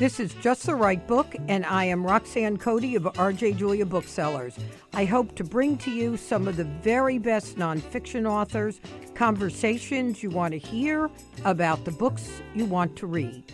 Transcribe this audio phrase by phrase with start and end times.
[0.00, 4.56] This is Just the Right Book, and I am Roxanne Coady of RJ Julia Booksellers.
[4.94, 8.80] I hope to bring to you some of the very best nonfiction authors,
[9.14, 11.10] conversations you want to hear
[11.44, 13.44] about the books you want to read.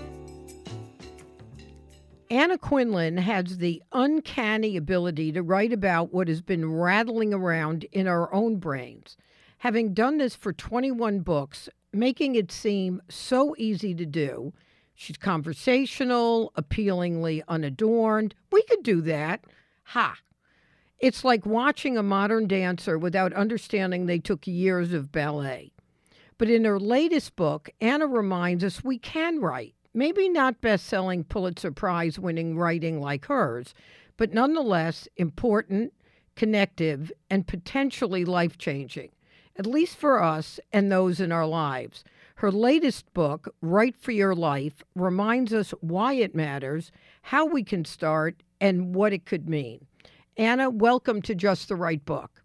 [2.30, 8.06] Anna Quindlen has the uncanny ability to write about what has been rattling around in
[8.06, 9.16] our own brains.
[9.58, 14.52] Having done this for 21 books, making it seem so easy to do
[14.96, 18.34] She's conversational, appealingly unadorned.
[18.50, 19.44] We could do that.
[19.84, 20.16] Ha.
[20.98, 25.72] It's like watching a modern dancer without understanding they took years of ballet.
[26.38, 29.74] But in her latest book, Anna reminds us we can write.
[29.92, 33.74] Maybe not best selling Pulitzer Prize winning writing like hers,
[34.16, 35.92] but nonetheless important,
[36.36, 39.10] connective, and potentially life changing,
[39.58, 42.02] at least for us and those in our lives.
[42.36, 47.86] Her latest book, Write for Your Life, reminds us why it matters, how we can
[47.86, 49.86] start, and what it could mean.
[50.36, 52.42] Anna, welcome to Just the Right Book.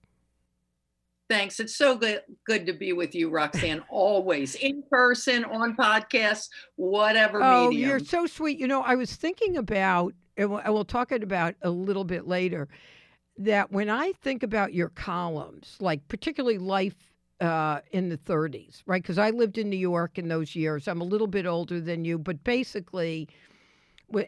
[1.30, 1.60] Thanks.
[1.60, 3.84] It's so good good to be with you, Roxanne.
[3.90, 7.90] Always in person, on podcasts, whatever oh, medium.
[7.90, 8.60] you're so sweet.
[8.60, 12.70] You know, I was thinking about, and we'll talk about a little bit later,
[13.38, 17.11] that when I think about your columns, like particularly Life
[17.42, 19.02] uh, in the 30s, right?
[19.02, 20.88] Because I lived in New York in those years.
[20.88, 23.28] I'm a little bit older than you, but basically,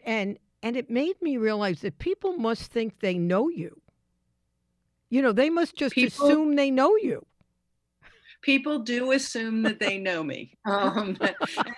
[0.04, 3.80] and and it made me realize that people must think they know you.
[5.10, 7.24] You know, they must just people, assume they know you.
[8.42, 11.16] People do assume that they know me, um,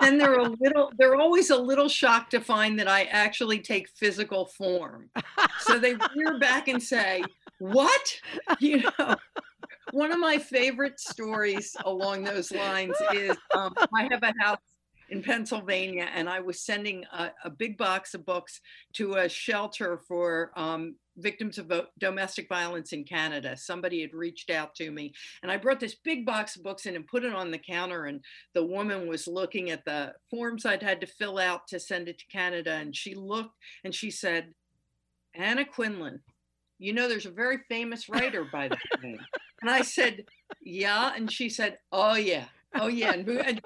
[0.01, 0.91] and they're a little.
[0.97, 5.11] They're always a little shocked to find that I actually take physical form.
[5.61, 7.23] So they rear back and say,
[7.59, 8.21] "What?"
[8.61, 9.17] You know
[9.97, 14.59] one of my favorite stories along those lines is um, I have a house
[15.09, 18.61] in Pennsylvania, and I was sending a, a big box of books
[18.93, 23.57] to a shelter for um, victims of domestic violence in Canada.
[23.57, 26.95] Somebody had reached out to me, and I brought this big box of books in
[26.95, 28.05] and put it on the counter.
[28.05, 28.21] And
[28.53, 32.19] the woman was looking at the forms I'd had to fill out to send it
[32.19, 34.53] to Canada, and she looked and she said,
[35.35, 36.21] Anna Quindlen,
[36.79, 39.19] you know, there's a very famous writer by that name.
[39.63, 40.25] And I said,
[40.61, 41.13] yeah.
[41.15, 42.45] And she said, oh, yeah.
[42.79, 43.13] Oh, yeah.
[43.13, 43.61] And, and,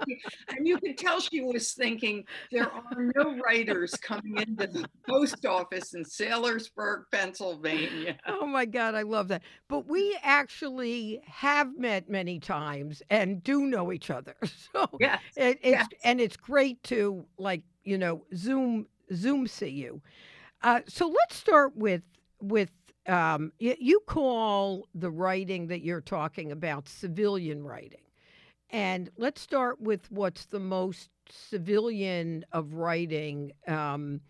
[0.49, 5.45] and you could tell she was thinking, there are no writers coming into the post
[5.45, 8.17] office in Saylorsburg, Pennsylvania.
[8.29, 8.95] Oh, my God.
[8.95, 9.43] I love that.
[9.67, 14.37] But we actually have met many times and do know each other.
[14.73, 15.87] So yes, it, it's, yes.
[16.05, 20.01] and it's great to, like, you know, Zoom, Zoom see you.
[20.63, 22.03] Uh, so let's start with
[22.41, 22.71] with
[23.11, 28.03] um, you, call the writing that you're talking about civilian writing.
[28.71, 34.21] And let's start with what's the most civilian of writing um,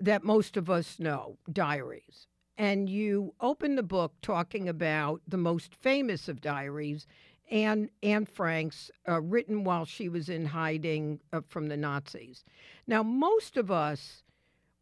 [0.00, 2.26] that most of us know diaries.
[2.56, 7.06] And you open the book talking about the most famous of diaries,
[7.50, 12.44] Anne, Anne Frank's, uh, written while she was in hiding uh, from the Nazis.
[12.86, 14.22] Now, most of us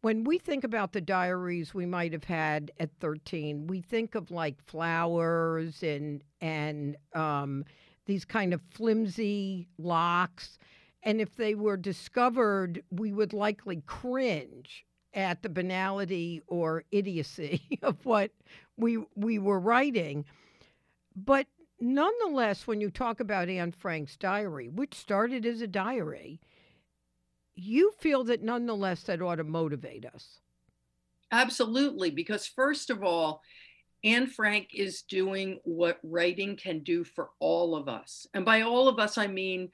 [0.05, 4.29] when we think about the diaries we might have had at 13, we think of
[4.29, 7.65] like flowers and and um,
[8.05, 10.59] these kind of flimsy locks.
[11.01, 14.85] And if they were discovered, we would likely cringe
[15.15, 18.29] at the banality or idiocy of what
[18.77, 20.23] we we were writing.
[21.15, 21.47] But
[21.79, 26.39] nonetheless, when you talk about Anne Frank's diary, which started as a diary,
[27.55, 30.39] you feel that nonetheless that ought to motivate us.
[31.31, 33.41] Absolutely, because first of all,
[34.03, 38.27] Anne Frank is doing what writing can do for all of us.
[38.33, 39.71] And by all of us, I mean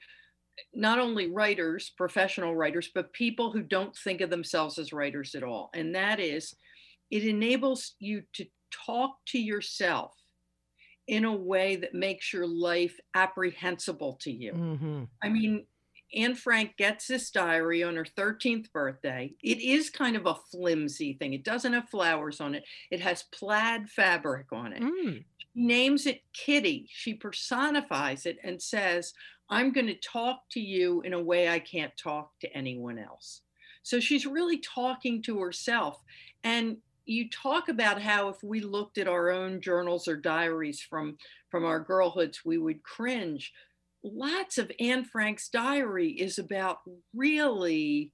[0.74, 5.42] not only writers, professional writers, but people who don't think of themselves as writers at
[5.42, 5.70] all.
[5.74, 6.54] And that is,
[7.10, 8.46] it enables you to
[8.86, 10.14] talk to yourself
[11.08, 14.52] in a way that makes your life apprehensible to you.
[14.52, 15.02] Mm-hmm.
[15.22, 15.66] I mean,
[16.14, 19.32] Anne Frank gets this diary on her 13th birthday.
[19.42, 21.32] It is kind of a flimsy thing.
[21.32, 22.64] It doesn't have flowers on it.
[22.90, 24.82] It has plaid fabric on it.
[24.82, 25.24] Mm.
[25.38, 26.86] She names it Kitty.
[26.90, 29.14] She personifies it and says,
[29.48, 33.42] I'm going to talk to you in a way I can't talk to anyone else.
[33.82, 36.02] So she's really talking to herself.
[36.44, 41.16] And you talk about how if we looked at our own journals or diaries from
[41.50, 43.52] from our girlhoods, we would cringe
[44.04, 46.78] lots of Anne Frank's diary is about
[47.14, 48.12] really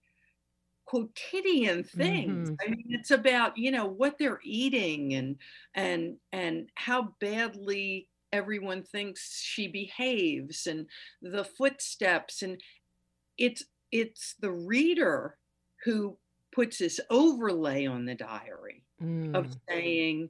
[0.87, 2.51] quotidian things.
[2.51, 2.67] Mm-hmm.
[2.67, 5.37] I mean, it's about you know what they're eating and
[5.75, 10.87] and and how badly everyone thinks she behaves and
[11.23, 12.61] the footsteps and
[13.39, 15.39] it's it's the reader
[15.85, 16.19] who
[16.53, 19.37] puts this overlay on the diary Mm.
[19.37, 20.29] of saying,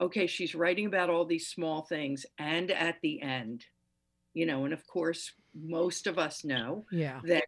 [0.00, 2.26] okay, she's writing about all these small things.
[2.38, 3.64] And at the end,
[4.34, 7.20] you know, and of course, most of us know Yeah.
[7.24, 7.44] that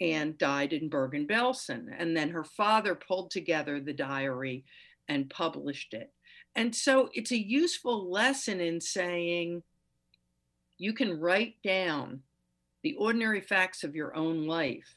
[0.00, 1.88] Anne died in Bergen Belsen.
[1.96, 4.64] And then her father pulled together the diary
[5.08, 6.12] and published it.
[6.54, 9.62] And so it's a useful lesson in saying
[10.76, 12.22] you can write down
[12.82, 14.94] the ordinary facts of your own life.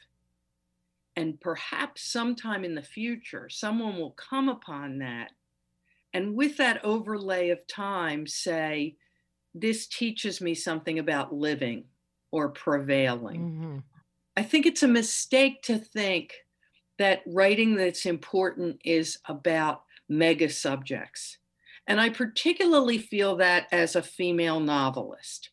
[1.15, 5.31] And perhaps sometime in the future, someone will come upon that.
[6.13, 8.95] And with that overlay of time, say,
[9.53, 11.85] this teaches me something about living
[12.31, 13.41] or prevailing.
[13.41, 13.83] Mhm.
[14.37, 16.33] I think it's a mistake to think
[16.97, 21.37] that writing that's important is about mega subjects.
[21.87, 25.49] And I particularly feel that as a female novelist,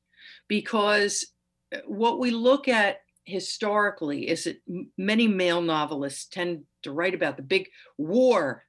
[0.47, 1.27] because
[1.75, 4.61] uh, what we look at historically is that
[4.97, 8.65] many male novelists tend to write about the big war,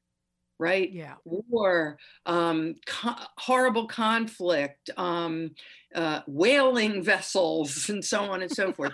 [0.60, 0.92] right?
[0.92, 1.16] Yeah.
[1.24, 5.52] war, um, co- horrible conflict, um,
[5.96, 8.94] uh, whaling vessels, and so on and so forth.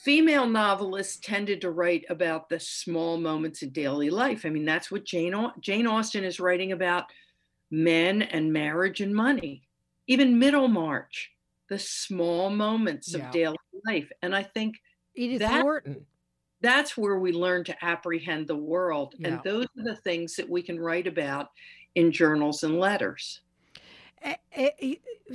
[0.00, 4.44] Female novelists tended to write about the small moments of daily life.
[4.44, 7.04] I mean, that's what Jane Au- Jane Austen is writing about:
[7.70, 9.62] men and marriage and money.
[10.06, 11.30] Even Middlemarch,
[11.68, 13.26] the small moments Yeah.
[13.26, 13.56] of daily
[13.86, 14.10] life.
[14.22, 14.80] And I think
[15.14, 16.06] Edith That- Wharton.
[16.64, 19.14] That's where we learn to apprehend the world.
[19.18, 19.28] Yeah.
[19.28, 21.50] And those are the things that we can write about
[21.94, 23.40] in journals and letters.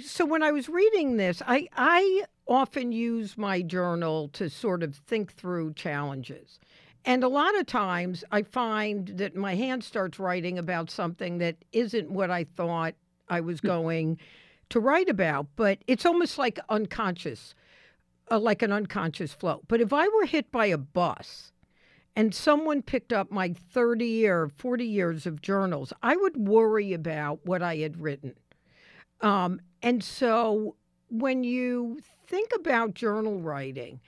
[0.01, 4.95] So when I was reading this, I I often use my journal to sort of
[4.95, 6.59] think through challenges.
[7.05, 11.55] And a lot of times I find that my hand starts writing about something that
[11.71, 12.95] isn't what I thought
[13.29, 13.67] I was hmm.
[13.67, 14.19] going
[14.69, 17.55] to write about, but it's almost like unconscious,
[18.37, 19.61] like an unconscious flow.
[19.67, 21.51] But if I were hit by a bus
[22.15, 27.45] and someone picked up my 30 or 40 years of journals, I would worry about
[27.45, 28.35] what I had written.
[29.21, 30.75] Um, and so
[31.09, 33.99] when you think about journal writing,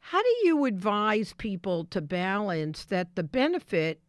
[0.00, 4.00] how do you advise people to balance that the benefit,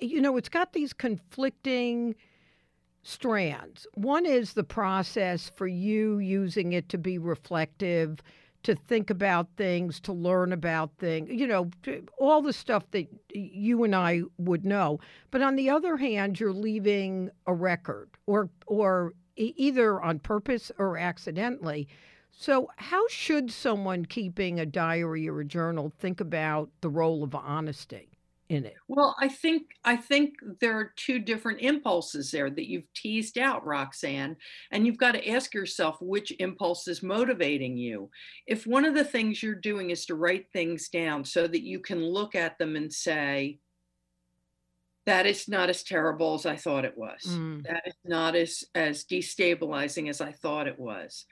[0.00, 2.14] you know, it's got these conflicting
[3.02, 3.86] strands.
[3.94, 8.20] One is the process for you using it to be reflective,
[8.62, 11.70] to think about things, to learn about things, you know,
[12.18, 15.00] all the stuff that you and I would know.
[15.30, 20.96] But on the other hand, you're leaving a record or or either on purpose or
[20.96, 21.88] accidentally.
[22.30, 27.34] So, how should someone keeping a diary or a journal think about the role of
[27.34, 28.11] honesty
[28.52, 28.74] in it?
[28.88, 33.64] Well, I think I think there are two different impulses there that you've teased out,
[33.66, 34.36] Roxanne,
[34.70, 38.10] and you've got to ask yourself which impulse is motivating you.
[38.46, 41.80] If one of the things you're doing is to write things down so that you
[41.80, 43.58] can look at them and say,
[45.06, 47.20] that is not as terrible as I thought it was.
[47.26, 47.64] Mm.
[47.64, 51.26] That is not as as destabilizing as I thought it was.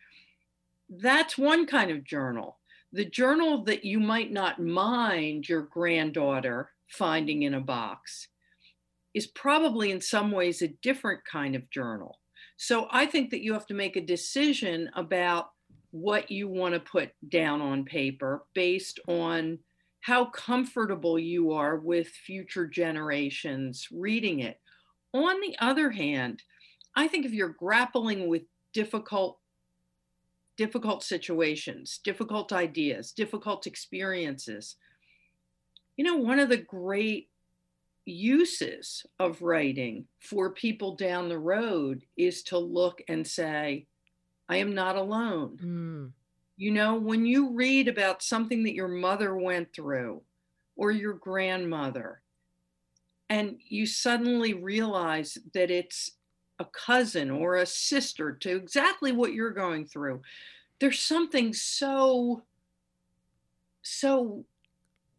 [0.89, 2.59] That's one kind of journal.
[2.93, 8.29] The journal that you might not mind your granddaughter finding in a box
[9.15, 12.19] is probably in some ways a different kind of journal.
[12.57, 15.51] So I think that you have to make a decision about
[15.91, 19.59] what you want to put down on paper based on
[20.03, 24.61] how comfortable you are with future generations reading it.
[25.13, 26.43] On the other hand,
[26.95, 29.39] I think if you're grappling with difficult
[30.57, 34.77] difficult situations, difficult ideas, difficult experiences,
[36.01, 37.29] you know, one of the great
[38.07, 43.85] uses of writing for people down the road is to look and say,
[44.49, 45.59] I am not alone.
[45.63, 46.13] Mm.
[46.57, 50.23] You know, when you read about something that your mother went through
[50.75, 52.23] or your grandmother,
[53.29, 56.13] and you suddenly realize that it's
[56.59, 60.23] a cousin or a sister to exactly what you're going through,
[60.79, 62.43] there's something so,
[63.83, 64.47] so,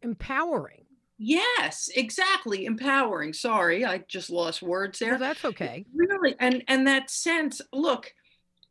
[0.02, 0.84] Empowering.
[1.18, 3.32] yes, exactly, empowering.
[3.32, 5.84] Sorry, I just lost words there Well, that's okay.
[5.94, 8.12] really and and that sense look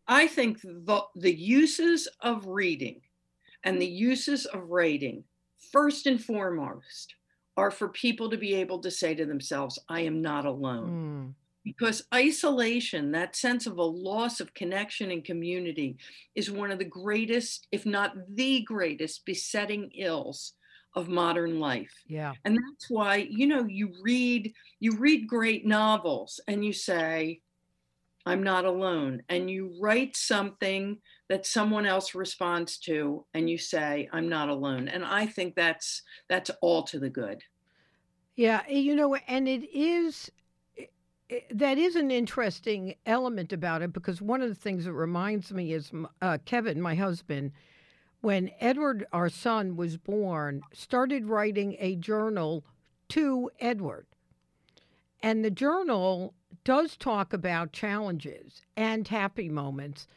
[0.08, 3.02] i think the the uses of reading
[3.64, 5.24] and the uses of writing
[5.72, 7.14] first and foremost
[7.56, 11.34] are for people to be able to say to themselves i am not alone Mm.
[11.64, 15.98] because isolation that sense of a loss of connection and community
[16.34, 20.54] is one of the greatest if not the greatest besetting ills
[20.96, 22.34] of modern life Yeah.
[22.46, 27.40] and that's why you know you read you read great novels and you say
[28.26, 30.98] i'm not alone and you write something
[31.30, 36.04] that someone else responds to and you say i'm not alone and i think that's
[36.28, 37.42] that's all to the good
[38.36, 40.32] Yeah, eh, you know, and it is
[40.78, 40.86] eh,
[41.30, 45.52] eh, that is an interesting element about it because one of the things that reminds
[45.52, 47.52] me is uh, Kevin, my husband,
[48.22, 52.64] when Edward, our son, was born, started writing a journal
[53.10, 54.06] to Edward.
[55.22, 60.08] And the journal does talk about challenges and happy moments,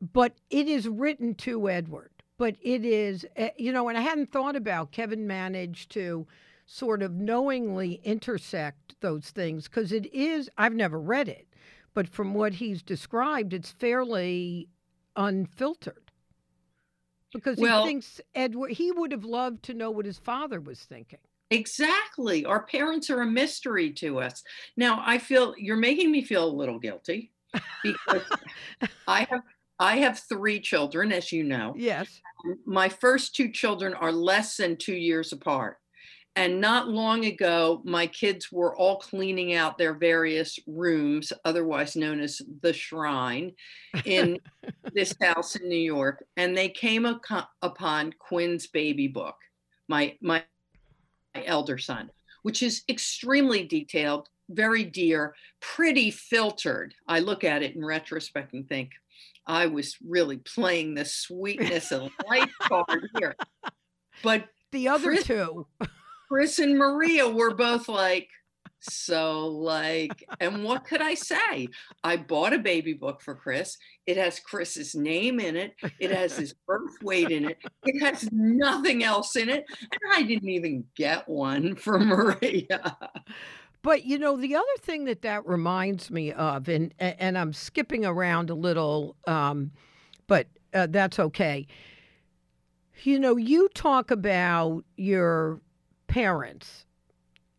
[0.00, 2.10] but it is written to Edward.
[2.38, 6.26] But it is, eh, you know, and I hadn't thought about Kevin managed to
[6.64, 11.48] sort of knowingly intersect those things because it is, I've never read it,
[11.92, 14.68] but from what he's described, it's fairly
[15.16, 16.09] unfiltered.
[17.32, 20.80] Because well, he thinks Edward, he would have loved to know what his father was
[20.80, 21.18] thinking.
[21.50, 22.44] Exactly.
[22.44, 24.42] Our parents are a mystery to us.
[24.76, 27.32] Now, I feel you're making me feel a little guilty
[27.82, 28.22] because
[29.08, 29.42] I have
[29.80, 31.74] I have three children, as you know.
[31.76, 32.20] Yes.
[32.66, 35.78] My first two children are less than two years apart.
[36.36, 42.20] And not long ago, my kids were all cleaning out their various rooms, otherwise known
[42.20, 43.52] as the shrine,
[44.04, 44.38] in
[44.94, 46.24] this house in New York.
[46.36, 49.36] And they came upon Quinn's baby book,
[49.88, 50.44] my, my,
[51.34, 52.10] my elder son,
[52.42, 56.94] which is extremely detailed, very dear, pretty filtered.
[57.08, 58.92] I look at it in retrospect and think,
[59.46, 63.34] I was really playing the sweetness and light card here.
[64.22, 65.66] But the other Chris, two.
[66.30, 68.28] Chris and Maria were both like,
[68.78, 71.68] so like, and what could I say?
[72.04, 73.76] I bought a baby book for Chris.
[74.06, 75.74] It has Chris's name in it.
[75.98, 77.58] It has his birth weight in it.
[77.84, 79.64] It has nothing else in it.
[79.80, 82.96] And I didn't even get one for Maria.
[83.82, 88.06] But you know, the other thing that that reminds me of, and and I'm skipping
[88.06, 89.72] around a little, um,
[90.26, 91.66] but uh, that's okay.
[93.02, 95.60] You know, you talk about your
[96.10, 96.86] parents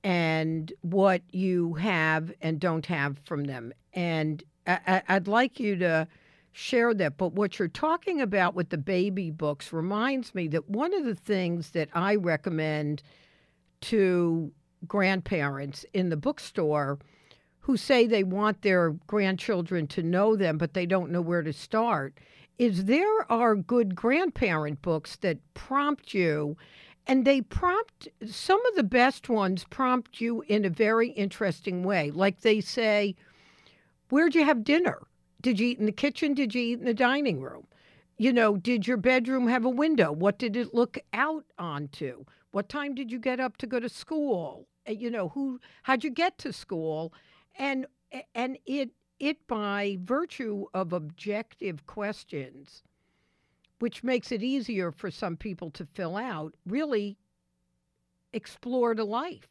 [0.03, 3.71] and what you have and don't have from them.
[3.93, 6.07] And I, would like you to
[6.51, 7.17] share that.
[7.17, 11.15] But what you're talking about with the baby books reminds me that one of the
[11.15, 13.01] things that I recommend
[13.81, 14.51] to
[14.85, 16.99] grandparents in the bookstore
[17.59, 21.53] who say they want their grandchildren to know them, but they don't know where to
[21.53, 22.17] start,
[22.57, 26.57] is there are good grandparent books that prompt you
[27.07, 32.11] and they prompt some of the best ones prompt you in a very interesting way.
[32.11, 33.15] Like they say
[34.09, 35.01] where'd you have dinner?
[35.41, 36.33] Did you eat in the kitchen?
[36.33, 37.67] Did you eat in the dining room?
[38.17, 40.11] You know did your bedroom have a window?
[40.11, 42.25] What did it look out onto?
[42.51, 44.67] What time did you get up to go to school?
[44.87, 47.13] Uh, you know who how'd you get to school?
[47.57, 47.87] And
[48.35, 52.83] and it it by virtue of objective questions
[53.81, 57.17] which makes it easier for some people to fill out, really
[58.31, 59.47] explored a life.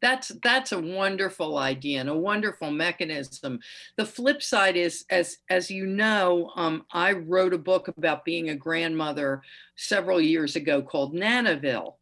[0.00, 3.58] That's that's a wonderful idea and a wonderful mechanism.
[3.96, 8.50] The flip side is, as as you know, um, I wrote a book about being
[8.50, 9.42] a grandmother
[9.74, 11.94] several years ago called Nanaville,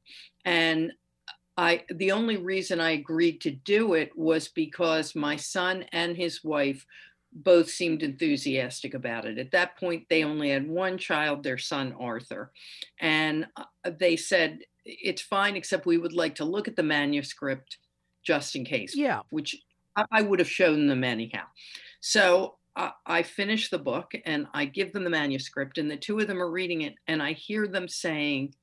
[0.44, 0.92] and
[1.56, 6.44] I the only reason I agreed to do it was because my son and his
[6.44, 6.84] wife
[7.36, 9.38] both seemed enthusiastic about it.
[9.38, 12.50] At that point, they only had one child, their son Arthur.
[12.98, 13.64] And uh,
[13.98, 17.78] they said, it's fine, except we would like to look at the manuscript
[18.24, 18.96] just in case.
[18.96, 19.20] Yeah.
[19.30, 19.56] Which
[20.10, 21.44] I would have shown them anyhow.
[22.00, 26.18] So uh, I finish the book and I give them the manuscript, and the two
[26.18, 28.54] of them are reading it, and I hear them saying,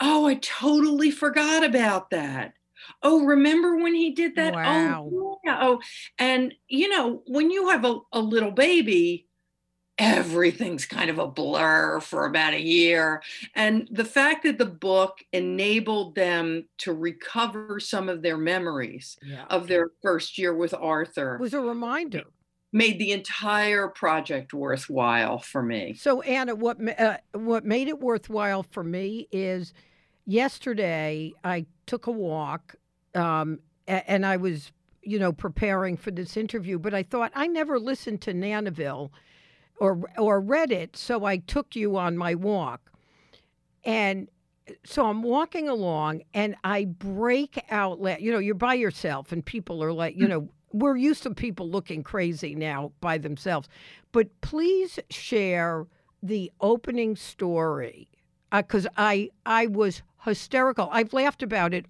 [0.00, 2.52] Oh, I totally forgot about that.
[3.02, 4.54] Oh, remember when he did that?
[4.54, 5.10] Oh, wow.
[5.12, 5.58] Oh, yeah.
[5.62, 5.80] Oh,
[6.18, 9.26] and you know, when you have a, a little baby,
[9.98, 13.22] everything's kind of a blur for about a year.
[13.54, 19.44] And the fact that the book enabled them to recover some of their memories yeah.
[19.48, 22.24] of their first year with Arthur was a reminder.
[22.72, 25.94] Made the entire project worthwhile for me.
[25.94, 29.72] So, Anna, what uh, what made it worthwhile for me is
[30.26, 32.74] yesterday I took a walk,
[33.14, 36.78] um, and I was, you know, preparing for this interview.
[36.78, 39.10] But I thought I never listened to Nanaville,
[39.78, 42.90] or or read it, so I took you on my walk,
[43.84, 44.28] and
[44.84, 48.00] so I'm walking along, and I break out.
[48.20, 50.48] You know, you're by yourself, and people are like, you know.
[50.72, 53.66] We're used to people looking crazy now by themselves.
[54.12, 55.86] But please share
[56.22, 58.10] the opening story
[58.50, 60.88] because uh, I I was hysterical.
[60.92, 61.86] I've laughed about it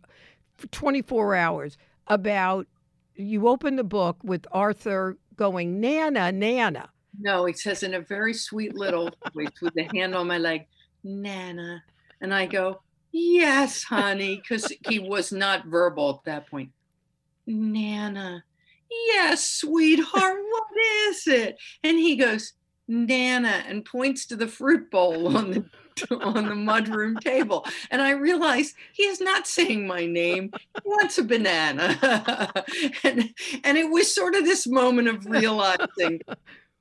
[0.57, 2.67] for 24 hours about
[3.15, 6.91] you open the book with Arthur going, Nana, Nana.
[7.19, 10.67] No, he says in a very sweet little voice with a hand on my leg,
[11.03, 11.83] Nana.
[12.21, 12.81] And I go,
[13.13, 16.71] Yes, honey, because he was not verbal at that point.
[17.47, 18.45] Nana,
[18.91, 20.67] yes, sweetheart, what
[21.09, 21.57] is it?
[21.83, 22.53] And he goes,
[22.89, 25.65] Nana, and points to the fruit bowl on the
[26.21, 27.65] on the mudroom table.
[27.91, 30.51] And I realize he is not saying my name.
[30.53, 32.53] He wants a banana.
[33.03, 33.31] and,
[33.65, 36.21] and it was sort of this moment of realizing,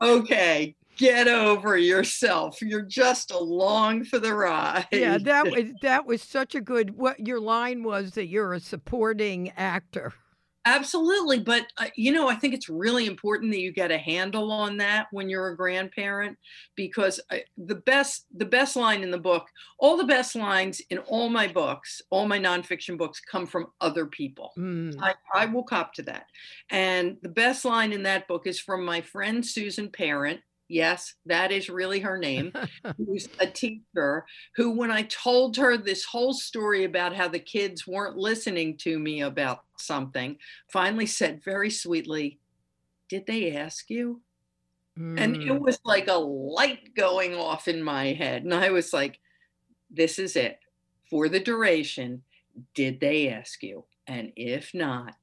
[0.01, 2.61] okay, get over yourself.
[2.61, 4.87] You're just along for the ride.
[4.91, 8.59] Yeah, that was that was such a good what your line was that you're a
[8.59, 10.13] supporting actor.
[10.67, 11.39] Absolutely.
[11.39, 14.77] But, uh, you know, I think it's really important that you get a handle on
[14.77, 16.37] that when you're a grandparent
[16.75, 20.97] because I, the best the best line in the book, all the best lines in
[20.99, 24.53] all my books, all my nonfiction books come from other people.
[24.57, 24.95] Mm.
[24.99, 26.25] I, I will cop to that.
[26.71, 31.51] And the best line in that book is from my friend Susan Parent, yes, that
[31.51, 32.53] is really her name,
[32.97, 37.87] who's a teacher who, when I told her this whole story about how the kids
[37.87, 40.37] weren't listening to me about something,
[40.71, 42.39] finally said very sweetly,
[43.09, 44.21] Did they ask you?
[45.17, 45.59] And it Mm.
[45.61, 48.43] was like a light going off in my head.
[48.43, 49.19] And I was like,
[49.89, 50.59] This is it
[51.09, 52.23] for the duration.
[52.73, 53.85] Did they ask you?
[54.07, 55.15] And if not,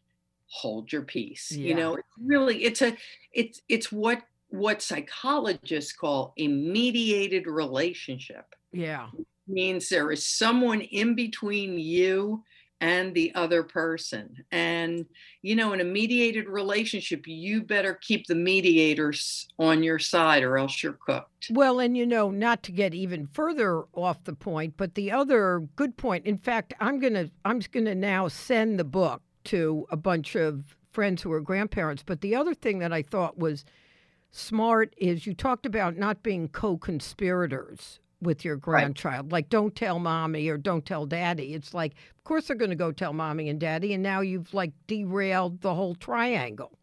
[0.46, 1.58] hold your peace.
[1.62, 2.96] You know, it's really it's a
[3.32, 9.08] it's it's what what psychologists call a mediated relationship Yeah.
[9.48, 12.44] means there is someone in between you
[12.82, 15.06] and the other person and
[15.42, 20.58] you know in a mediated relationship you better keep the mediators on your side or
[20.58, 24.74] else you're cooked Well, and you know, not to get even further off the point,
[24.76, 26.26] but the other good point.
[26.26, 30.76] In fact, I'm gonna I'm just gonna now send the book to a bunch of
[30.92, 32.02] friends who are grandparents.
[32.04, 33.64] But the other thing that I thought was
[34.32, 39.32] smart is you talked about not being co-conspirators with your grandchild.
[39.32, 41.54] Like, don't tell mommy or don't tell daddy.
[41.54, 44.52] It's like, of course they're going to go tell mommy and daddy, and now you've
[44.54, 46.78] like derailed the whole triangle.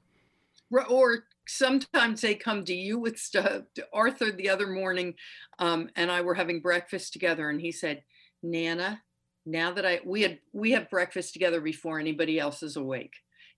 [0.72, 5.16] Or- or sometimes they come to you with stuff arthur the other morning
[5.58, 8.04] um, and i were having breakfast together and he said
[8.44, 9.02] nana
[9.48, 13.14] now that i we had we have breakfast together before anybody else is awake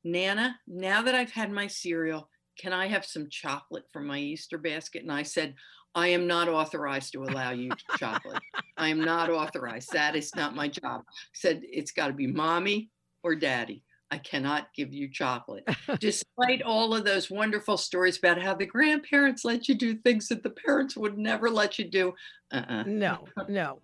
[0.05, 4.57] nana now that i've had my cereal can i have some chocolate from my easter
[4.57, 5.53] basket and i said
[5.95, 8.41] i am not authorized to allow you chocolate
[8.77, 12.27] i am not authorized that is not my job I said it's got to be
[12.27, 12.89] mommy
[13.23, 15.63] or daddy I cannot give you chocolate.
[16.01, 20.43] Despite all of those wonderful stories about how the grandparents let you do things that
[20.43, 22.13] the parents would never let you do.
[22.51, 22.83] Uh-uh.
[22.83, 23.79] No, no.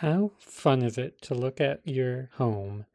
[0.00, 2.86] How fun is it to look at your home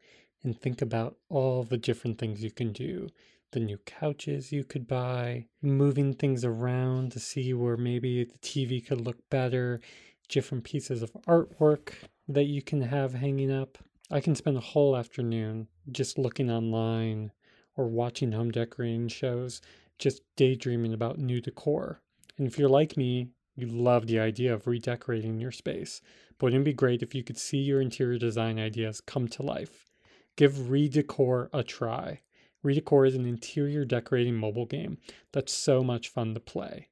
[0.41, 3.09] and think about all the different things you can do?
[3.51, 8.83] The new couches you could buy, moving things around to see where maybe the TV
[8.83, 9.81] could look better,
[10.29, 11.89] different pieces of artwork
[12.27, 13.77] that you can have hanging up.
[14.09, 17.31] I can spend a whole afternoon just looking online
[17.77, 19.61] or watching home decorating shows,
[19.99, 22.01] just daydreaming about new decor.
[22.39, 26.01] And if you're like me, you love the idea of redecorating your space.
[26.37, 29.43] But wouldn't it be great if you could see your interior design ideas come to
[29.43, 29.89] life?
[30.35, 32.21] Give Redecor a try.
[32.63, 34.97] Redecor is an interior decorating mobile game
[35.31, 36.89] that's so much fun to play.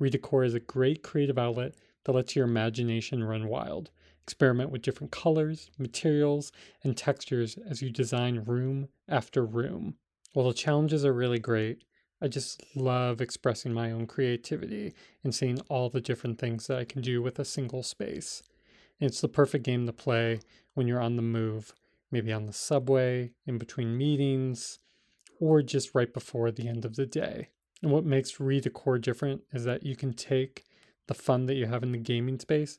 [0.00, 1.74] Redecor is a great creative outlet
[2.04, 3.90] that lets your imagination run wild.
[4.22, 6.52] Experiment with different colors, materials,
[6.82, 9.96] and textures as you design room after room.
[10.32, 11.84] While the challenges are really great,
[12.20, 16.84] I just love expressing my own creativity and seeing all the different things that I
[16.84, 18.42] can do with a single space.
[19.00, 20.40] And it's the perfect game to play
[20.74, 21.74] when you're on the move,
[22.10, 24.78] maybe on the subway, in between meetings,
[25.38, 27.48] or just right before the end of the day.
[27.82, 30.64] And what makes Redecor different is that you can take
[31.08, 32.78] the fun that you have in the gaming space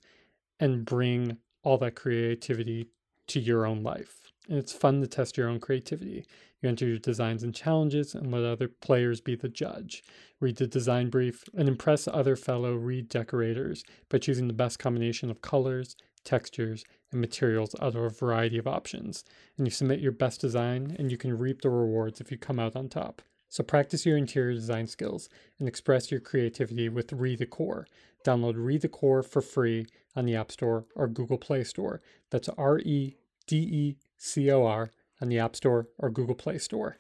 [0.60, 2.90] and bring all that creativity
[3.28, 4.32] to your own life.
[4.50, 6.26] And it's fun to test your own creativity.
[6.62, 10.04] You enter your designs and challenges and let other players be the judge.
[10.40, 15.42] Read the design brief and impress other fellow redecorators by choosing the best combination of
[15.42, 19.24] colors, textures, and materials out of a variety of options.
[19.58, 22.60] And you submit your best design and you can reap the rewards if you come
[22.60, 23.22] out on top.
[23.50, 27.86] So practice your interior design skills and express your creativity with Redecor.
[28.26, 32.02] Download Redecor for free on the App Store or Google Play Store.
[32.30, 33.16] That's R E
[33.46, 34.92] D E C O R
[35.22, 36.98] on the App Store or Google Play Store.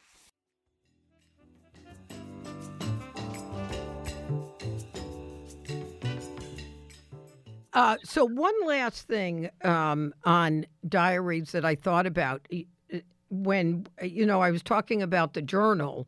[7.74, 12.98] Uh, so one last thing um, on diaries that I thought about uh,
[13.30, 16.08] when uh, you know I was talking about the journal.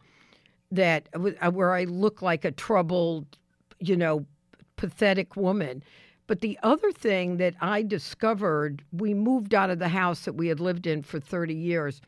[0.72, 3.38] that uh, where I look like a troubled,
[3.80, 4.26] you know,
[4.78, 5.84] pathetic woman.
[6.30, 10.48] But the other thing that I discovered, we moved out of the house that we
[10.48, 12.02] had lived in for 30 years.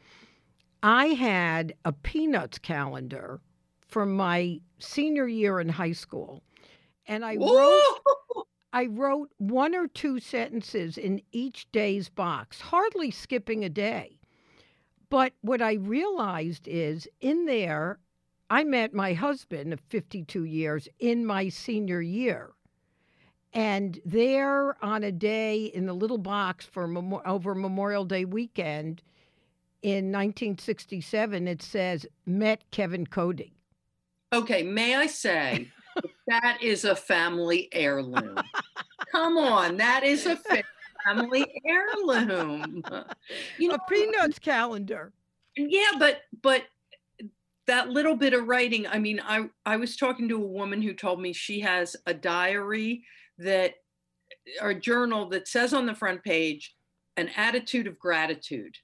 [0.84, 3.42] I had a Peanuts calendar
[3.88, 6.44] from my senior year in high school.
[7.08, 7.82] And I wrote
[8.74, 14.20] I wrote one or two sentences in each day's box, hardly skipping a day.
[15.10, 17.98] But what I realized is in there,
[18.52, 22.52] I met my husband of 52 years in my senior year.
[23.54, 26.84] And there on a day in the little box for
[27.26, 29.02] over Memorial Day weekend
[29.82, 33.54] in 1967, it says, met Kevin Coady.
[34.34, 35.68] Okay, may I say
[36.28, 38.38] that is a family heirloom.
[39.12, 40.40] Come on, that is a
[41.06, 42.84] family heirloom.
[43.58, 45.12] You know, a Peanuts calendar.
[45.58, 46.64] Yeah, but but
[47.68, 48.88] that little bit of writing.
[48.88, 52.14] I mean, I I was talking to a woman who told me she has a
[52.14, 53.04] diary
[53.38, 53.76] that
[54.62, 56.76] or a journal that says on the front page
[57.18, 58.78] an attitude of gratitude,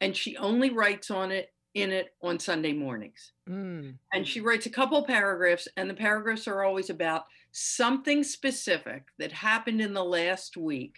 [0.00, 3.32] and she only writes on it in it on Sunday mornings.
[3.48, 3.94] Mm.
[4.12, 9.32] And she writes a couple paragraphs, and the paragraphs are always about something specific that
[9.32, 10.96] happened in the last week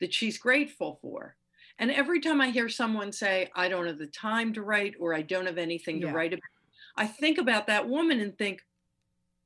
[0.00, 1.36] that she's grateful for.
[1.78, 5.14] And every time I hear someone say, I don't have the time to write or
[5.14, 6.42] I don't have anything to write about,
[6.96, 8.62] I think about that woman and think,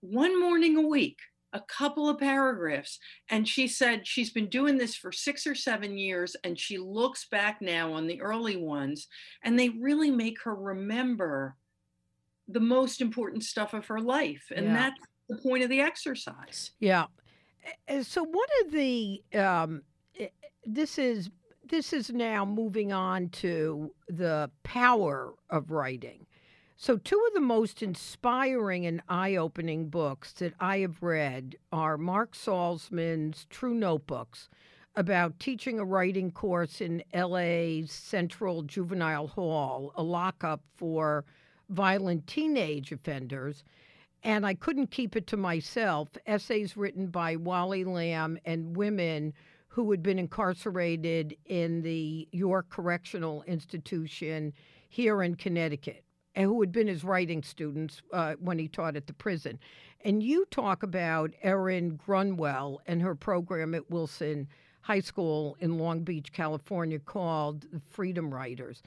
[0.01, 1.19] one morning a week,
[1.53, 2.99] a couple of paragraphs.
[3.29, 6.35] And she said she's been doing this for six or seven years.
[6.45, 9.09] And she looks back now on the early ones,
[9.43, 11.57] and they really make her remember
[12.49, 14.45] the most important stuff of her life.
[14.55, 14.75] And yeah.
[14.75, 16.73] that's the point of the exercise.
[16.81, 17.07] Yeah.
[18.03, 19.83] So one of the um,
[20.65, 21.31] this is
[21.69, 26.27] this is now moving on to the power of writing.
[26.83, 31.97] So, two of the most inspiring and eye opening books that I have read are
[31.97, 34.49] Mark Salzman's True Notebooks
[34.97, 41.25] about teaching a writing course in LA's Central Juvenile Hall, a lockup for
[41.69, 43.63] violent teenage offenders.
[44.25, 46.09] And I couldn't keep it to myself.
[46.27, 49.35] Essays written by Wally Lamb and women
[49.69, 54.53] who had been incarcerated in the York Correctional Institution
[54.89, 59.13] here in Connecticut who had been his writing students uh, when he taught at the
[59.13, 59.59] prison.
[60.05, 64.49] And you talk about Erin Gruwell and her program at Wilson
[64.83, 68.83] High School in Long Beach, California, called the Freedom Writers.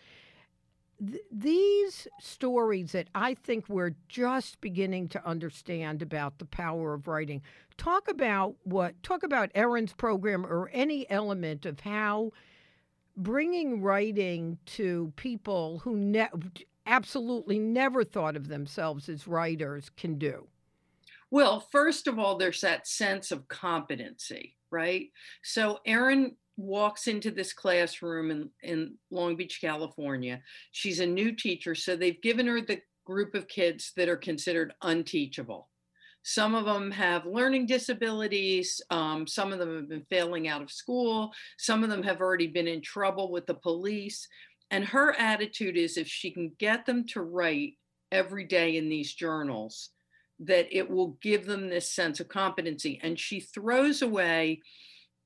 [1.00, 7.08] Th- these stories that I think we're just beginning to understand about the power of
[7.08, 7.42] writing.
[7.78, 12.32] Talk about what, talk about Erin's program or any element of how
[13.16, 16.30] bringing writing to people who ne-
[16.86, 20.48] absolutely never thought of themselves as writers can do?
[21.32, 25.10] Well, first of all, there's that sense of competency, right?
[25.44, 30.42] So Erin walks into this classroom in, in Long Beach, California.
[30.72, 34.74] She's a new teacher, so they've given her the group of kids that are considered
[34.82, 35.70] unteachable.
[36.24, 38.82] Some of them have learning disabilities.
[38.90, 41.32] Um, some of them have been failing out of school.
[41.60, 44.28] Some of them have already been in trouble with the police.
[44.72, 47.74] And her attitude is if she can get them to write
[48.12, 49.90] every day in these journals,
[50.40, 53.00] that it will give them this sense of competency.
[53.02, 54.62] And she throws away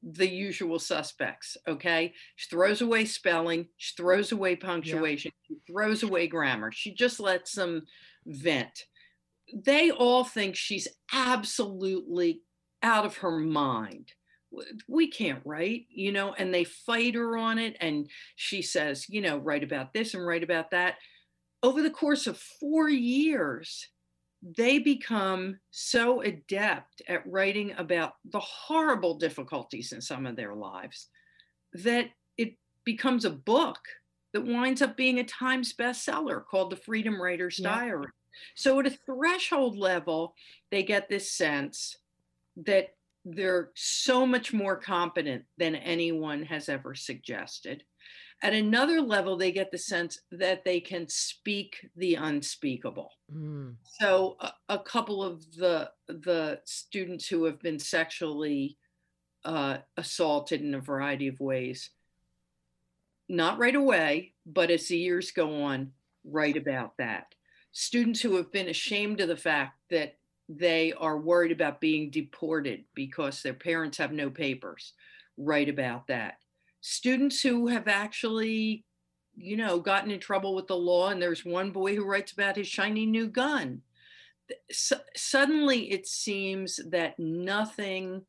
[0.03, 1.57] the usual suspects.
[1.67, 2.13] Okay.
[2.35, 5.55] She throws away spelling, she throws away punctuation, yeah.
[5.55, 6.71] she throws away grammar.
[6.71, 7.83] She just lets them
[8.25, 8.85] vent.
[9.53, 12.41] They all think she's absolutely
[12.81, 14.13] out of her mind
[14.87, 17.77] we can't write, you know, and they fight her on it.
[17.79, 20.95] And she says, you know, write about this and write about that.
[21.61, 23.87] Over the course of four years,
[24.41, 31.09] they become so adept at writing about the horrible difficulties in some of their lives
[31.73, 32.07] that
[32.37, 33.79] it becomes a book
[34.33, 37.75] that winds up being a Times bestseller called The Freedom Writer's yeah.
[37.75, 38.07] Diary.
[38.55, 40.35] So, at a threshold level,
[40.71, 41.97] they get this sense
[42.55, 42.89] that
[43.25, 47.83] they're so much more competent than anyone has ever suggested.
[48.41, 53.11] At another level, they get the sense that they can speak the unspeakable.
[53.33, 53.75] Mm.
[53.99, 58.77] So, a, a, couple of the the students who have been sexually
[59.43, 61.89] uh, assaulted in a variety of ways,
[63.27, 65.91] not right away, but as the years go on,
[66.23, 67.35] write about that.
[67.73, 70.18] Students who have been ashamed of the fact that
[70.49, 74.93] they are worried about being deported because their parents have no papers.
[75.37, 76.37] Write about that.
[76.81, 78.83] Students who have actually,
[79.35, 82.55] you know, gotten in trouble with the law, and there's one boy who writes about
[82.55, 83.83] his shiny new gun.
[85.15, 88.25] suddenly it seems that nothing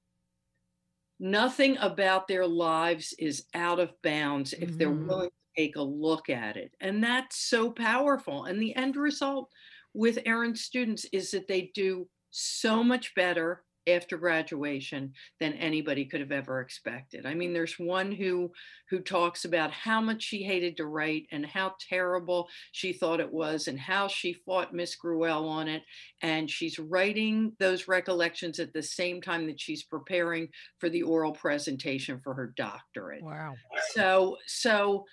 [1.23, 4.79] nothing about their lives is out of bounds if mm-hmm.
[4.79, 8.97] they're willing to take a look at it and that's so powerful and the end
[8.97, 9.51] result
[9.95, 16.21] with Erin's students is that they do so much better after graduation than anybody could
[16.21, 17.27] have ever expected.
[17.27, 18.53] I mean, there's one who
[18.89, 23.33] who talks about how much she hated to write and how terrible she thought it
[23.33, 25.83] was and how she fought Miss Gruwell on it.
[26.23, 30.49] And she's writing those recollections at the same time that she's preparing
[30.79, 33.23] for the oral presentation for her doctorate.
[33.23, 33.55] Wow.
[33.95, 35.05] So so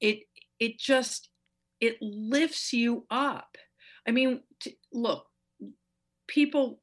[0.00, 0.20] it
[0.58, 1.28] it just
[1.80, 3.56] it lifts you up.
[4.06, 5.26] I mean, t- look,
[6.26, 6.80] people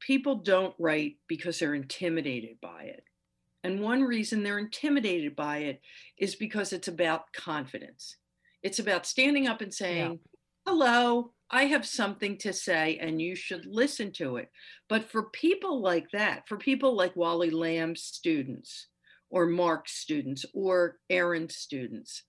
[0.00, 3.04] people don't write because they're intimidated by it.
[3.62, 5.80] And one reason they're intimidated by it
[6.18, 8.16] is because it's about confidence.
[8.62, 10.18] It's about standing up and saying, yeah.
[10.66, 14.50] Hello, I have something to say and you should listen to it.
[14.88, 18.88] But for people like that, for people like Wally Lamb's students
[19.30, 22.22] or Mark's students or Erin's students,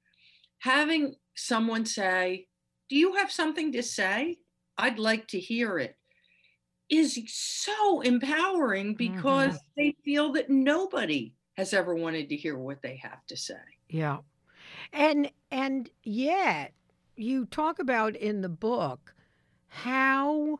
[0.59, 2.47] having someone say,
[2.89, 4.37] Do you have something to say?
[4.77, 5.95] I'd like to hear it
[6.89, 9.57] is so empowering because mm-hmm.
[9.77, 13.55] they feel that nobody has ever wanted to hear what they have to say.
[13.89, 14.17] Yeah.
[14.93, 16.73] And and yet
[17.15, 19.13] you talk about in the book
[19.67, 20.59] how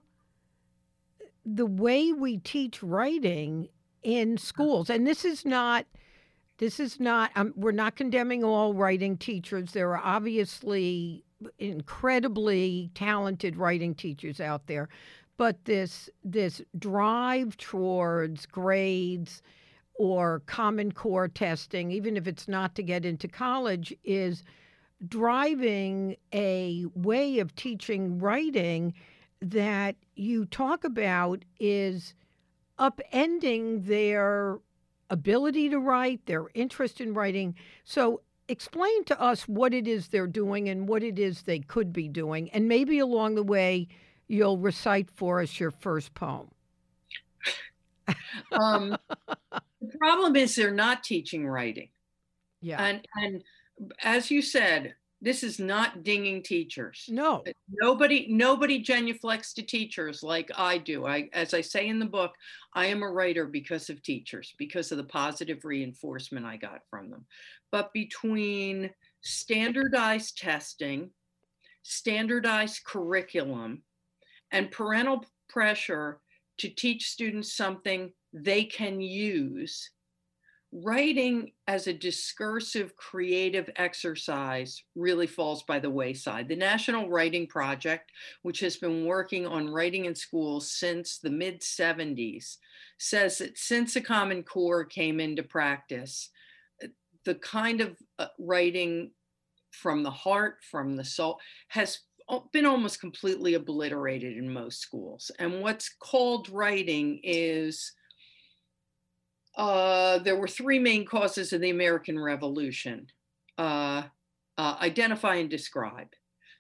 [1.45, 3.69] the way we teach writing
[4.03, 5.85] in schools and this is not
[6.57, 11.23] this is not um, we're not condemning all writing teachers there are obviously
[11.59, 14.89] incredibly talented writing teachers out there
[15.37, 19.41] but this this drive towards grades
[19.95, 24.43] or common core testing even if it's not to get into college is
[25.07, 28.93] driving a way of teaching writing
[29.41, 32.13] that you talk about is
[32.79, 34.59] upending their
[35.09, 37.55] ability to write, their interest in writing.
[37.83, 41.91] So explain to us what it is they're doing and what it is they could
[41.91, 43.87] be doing and maybe along the way
[44.27, 46.49] you'll recite for us your first poem.
[48.51, 48.97] um,
[49.51, 51.89] the problem is they're not teaching writing.
[52.61, 52.83] Yeah.
[52.83, 53.43] And and
[54.01, 57.05] as you said, this is not dinging teachers.
[57.09, 57.43] No.
[57.81, 61.07] Nobody nobody genuflects to teachers like I do.
[61.07, 62.35] I as I say in the book,
[62.75, 67.09] I am a writer because of teachers, because of the positive reinforcement I got from
[67.09, 67.25] them.
[67.71, 71.09] But between standardized testing,
[71.81, 73.81] standardized curriculum,
[74.51, 76.19] and parental pressure
[76.59, 79.89] to teach students something they can use,
[80.83, 86.49] writing as a discursive creative exercise really falls by the wayside.
[86.49, 88.11] The National Writing Project,
[88.41, 92.57] which has been working on writing in schools since the mid 70s,
[92.97, 96.29] says that since the Common Core came into practice,
[97.23, 99.11] the kind of uh, writing
[99.71, 101.99] from the heart, from the soul, has
[102.51, 105.31] been almost completely obliterated in most schools.
[105.39, 107.93] And what's called writing is
[109.57, 113.07] uh, there were three main causes of the American Revolution
[113.57, 114.03] uh,
[114.57, 116.09] uh, identify and describe.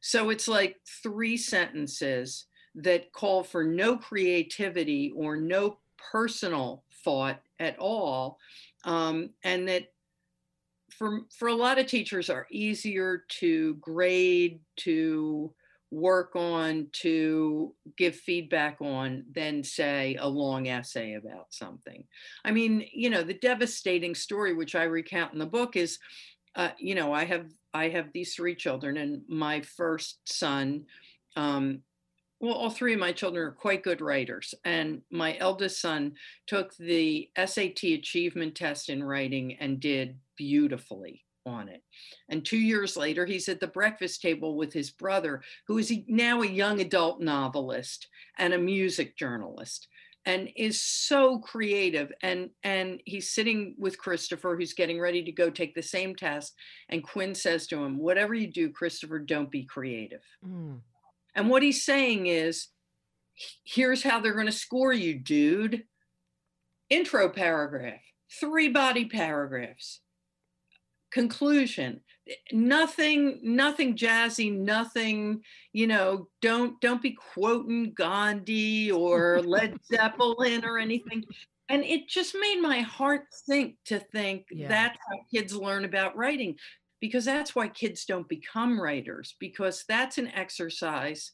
[0.01, 5.77] So it's like three sentences that call for no creativity or no
[6.11, 8.37] personal thought at all.
[8.83, 9.91] Um, and that
[10.89, 15.53] for for a lot of teachers are easier to grade to
[15.91, 22.03] work on to give feedback on than say a long essay about something
[22.43, 25.99] i mean you know the devastating story which i recount in the book is
[26.55, 30.83] uh, you know i have i have these three children and my first son
[31.37, 31.81] um,
[32.39, 34.53] well, all three of my children are quite good writers.
[34.65, 36.13] And my eldest son
[36.47, 41.81] took the SAT achievement test in writing and did beautifully on it.
[42.29, 46.41] And two years later, he's at the breakfast table with his brother, who is now
[46.41, 49.87] a young adult novelist and a music journalist
[50.27, 55.51] and is so creative and and he's sitting with christopher who's getting ready to go
[55.51, 56.55] take the same test
[56.89, 60.79] and quinn says to him whatever you do christopher don't be creative mm.
[61.35, 62.69] And what he's saying is,
[63.65, 65.83] here's how they're going to score you, dude.
[66.89, 67.99] Intro paragraph,
[68.39, 69.99] three body paragraphs,
[71.15, 72.01] conclusion.
[72.51, 80.77] Nothing, nothing jazzy, nothing, you know, don't don't be quoting Gandhi or Led Zeppelin or
[80.77, 81.23] anything.
[81.69, 84.67] And it just made my heart sink to think yeah.
[84.67, 86.57] that's how kids learn about writing
[86.99, 91.31] because that's why kids don't become writers because that's an exercise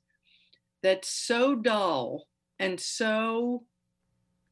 [0.83, 2.27] that's so dull
[2.59, 3.63] and so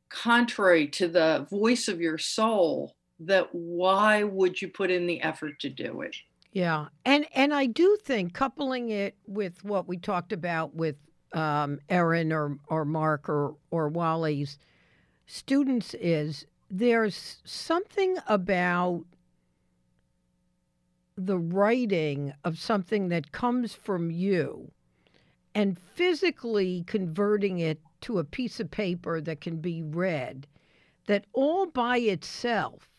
[0.09, 5.60] contrary to the voice of your soul that why would you put in the effort
[5.60, 6.15] to do it?
[6.51, 10.95] Yeah, and and I do think coupling it with what we talked about with
[11.34, 14.58] um, Erin or or Mark or or Wally's
[15.27, 19.03] students is there's something about
[21.15, 24.71] the writing of something that comes from you
[25.53, 30.47] and physically converting it to a piece of paper that can be read
[31.08, 32.89] that all by itself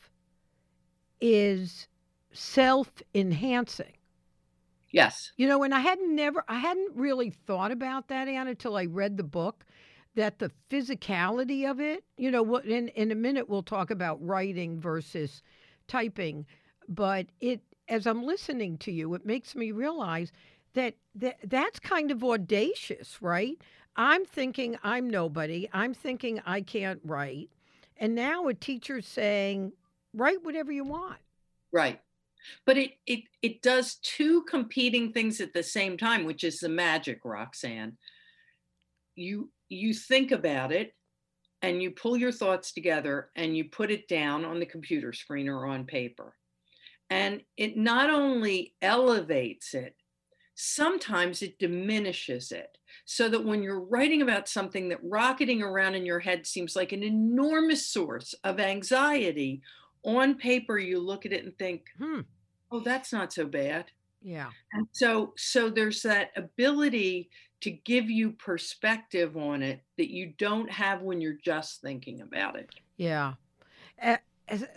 [1.21, 1.89] is
[2.33, 3.93] self enhancing.
[4.93, 5.33] Yes.
[5.37, 8.87] You know, and I hadn't never, I hadn't really thought about that, Anne, until I
[8.87, 9.65] read the book.
[10.17, 14.21] That the physicality of it, you know, what in in a minute we'll talk about
[14.27, 15.41] writing versus
[15.87, 16.47] typing,
[16.89, 20.33] but it as I'm listening to you, it makes me realize
[20.75, 23.57] that, that that's kind of audacious, right?
[23.97, 25.69] I'm thinking I'm nobody.
[25.73, 27.51] I'm thinking I can't write,
[27.97, 29.73] and now a teacher's saying,
[30.15, 31.19] write whatever you want.
[31.73, 32.01] Right.
[32.67, 36.69] But it it it does two competing things at the same time which is the
[36.69, 37.97] magic roxanne.
[39.15, 40.95] You you think about it
[41.63, 45.49] and you pull your thoughts together and you put it down on the computer screen
[45.49, 46.35] or on paper.
[47.11, 49.95] And it not only elevates it
[50.63, 56.05] sometimes it diminishes it so that when you're writing about something that rocketing around in
[56.05, 59.63] your head seems like an enormous source of anxiety
[60.05, 62.21] on paper you look at it and think hmm.
[62.71, 63.87] oh that's not so bad.
[64.23, 64.51] Yeah.
[64.73, 67.31] And so so there's that ability
[67.63, 72.57] to give you perspective on it that you don't have when you're just thinking about
[72.57, 72.71] it.
[72.97, 73.35] Yeah.
[74.03, 74.17] Uh,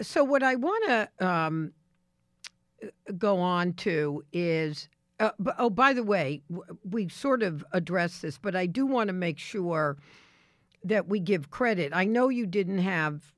[0.01, 1.71] so what i want to um,
[3.17, 4.87] go on to is
[5.19, 6.41] uh, oh by the way
[6.89, 9.97] we sort of addressed this but i do want to make sure
[10.83, 11.91] that we give credit.
[11.93, 13.33] I know you didn't have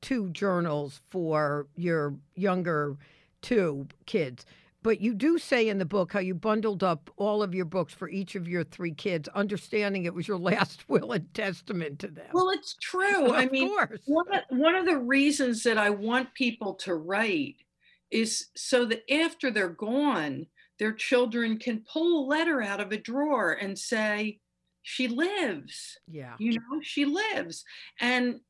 [0.00, 2.96] two journals for your younger
[3.42, 4.44] two kids.
[4.82, 7.92] But you do say in the book how you bundled up all of your books
[7.92, 12.08] for each of your three kids, understanding it was your last will and testament to
[12.08, 12.28] them.
[12.32, 13.32] Well, it's true.
[13.34, 13.74] I mean,
[14.06, 17.56] one of, one of the reasons that I want people to write
[18.10, 20.46] is so that after they're gone,
[20.78, 24.38] their children can pull a letter out of a drawer and say,
[24.82, 25.98] she lives.
[26.06, 26.34] Yeah.
[26.38, 27.64] You know, she lives.
[28.00, 28.40] And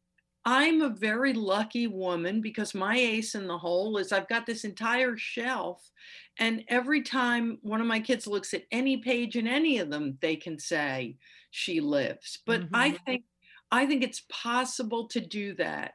[0.51, 4.65] I'm a very lucky woman because my ace in the hole is I've got this
[4.65, 5.91] entire shelf.
[6.39, 10.17] And every time one of my kids looks at any page in any of them,
[10.23, 11.19] they can say
[11.51, 12.39] she lives.
[12.47, 12.77] But mm-hmm.
[12.77, 13.25] I think
[13.71, 15.93] I think it's possible to do that.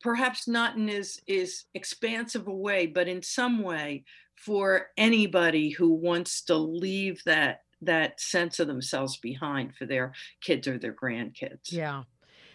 [0.00, 4.04] Perhaps not in as, as expansive a way, but in some way
[4.36, 10.68] for anybody who wants to leave that that sense of themselves behind for their kids
[10.68, 11.72] or their grandkids.
[11.72, 12.04] Yeah.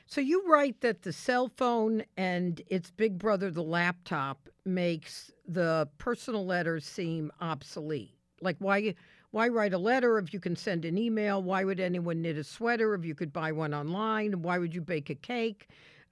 [0.09, 5.87] So you write that the cell phone and its big brother, the laptop, makes the
[5.99, 8.15] personal letters seem obsolete.
[8.41, 8.95] Like why
[9.29, 11.43] why write a letter if you can send an email?
[11.43, 14.41] Why would anyone knit a sweater if you could buy one online?
[14.41, 15.67] Why would you bake a cake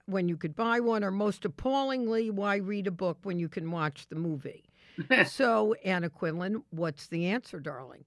[0.06, 1.02] when you could buy one?
[1.02, 4.70] Or most appallingly, why read a book when you can watch the movie?
[5.26, 8.04] so, Anna Quindlen, what's the answer, darling?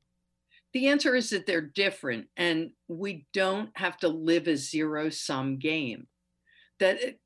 [0.73, 5.57] The answer is that they're different and we don't have to live a zero sum
[5.57, 6.07] game.
[6.79, 7.19] That it,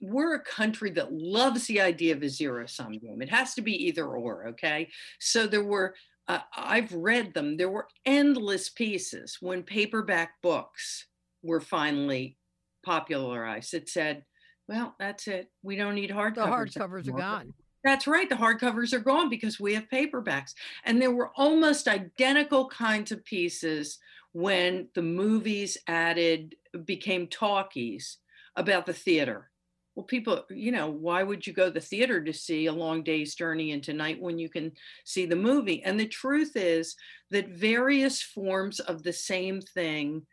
[0.00, 3.22] we're a country that loves the idea of a zero sum game.
[3.22, 4.88] It has to be either or, okay?
[5.20, 5.94] So there were,
[6.26, 11.06] uh, I've read them, there were endless pieces when paperback books
[11.42, 12.38] were finally
[12.84, 13.74] popularized.
[13.74, 14.24] It said,
[14.68, 15.48] well, that's it.
[15.62, 16.72] We don't need hardcovers.
[16.72, 17.54] The hardcovers are gone.
[17.82, 18.28] That's right.
[18.28, 20.54] The hardcovers are gone because we have paperbacks.
[20.84, 23.98] And there were almost identical kinds of pieces
[24.32, 28.18] when the movies added, became talkies
[28.56, 29.50] about the theater.
[29.96, 33.02] Well, people, you know, why would you go to the theater to see a long
[33.02, 34.72] day's journey into night when you can
[35.04, 35.82] see the movie?
[35.82, 36.94] And the truth is
[37.30, 40.26] that various forms of the same thing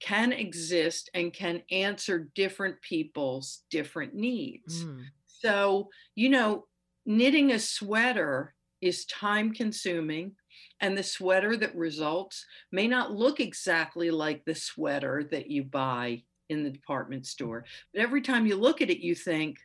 [0.00, 4.84] can exist and can answer different people's different needs.
[4.84, 5.04] Mm.
[5.26, 6.66] So, you know,
[7.06, 10.32] knitting a sweater is time consuming
[10.80, 16.22] and the sweater that results may not look exactly like the sweater that you buy
[16.48, 19.58] in the department store but every time you look at it you think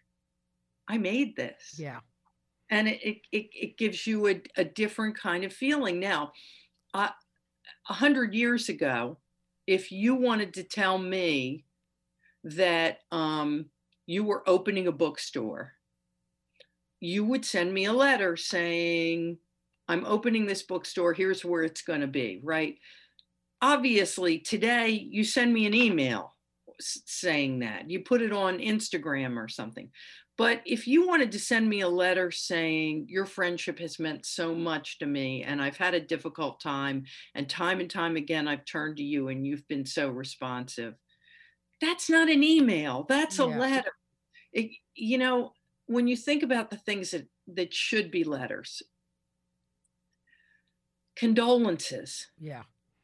[0.88, 1.76] i made this.
[1.78, 2.00] Yeah.
[2.70, 6.00] And it it, it gives you a, a different kind of feeling.
[6.00, 6.32] Now
[6.94, 7.14] a
[7.86, 9.18] hundred years ago
[9.68, 11.66] if you wanted to tell me
[12.44, 13.66] that um,
[14.06, 15.74] you were opening a bookstore
[17.00, 19.38] you would send me a letter saying,
[19.88, 22.78] I'm opening this bookstore, here's where it's going to be, right?
[23.62, 26.34] obviously today you send me an email
[26.80, 29.90] saying that you put it on instagram or something
[30.38, 34.54] but if you wanted to send me a letter saying your friendship has meant so
[34.54, 38.64] much to me and I've had a difficult time and time and time again I've
[38.64, 40.94] turned to you and you've been so responsive,
[41.82, 43.58] that's not an email, that's a yeah.
[43.58, 43.92] letter.
[44.54, 45.54] It, you know,
[45.88, 48.84] when you think about the things that, that should be letters,
[51.16, 52.28] condolences.
[52.40, 52.64] Yeah.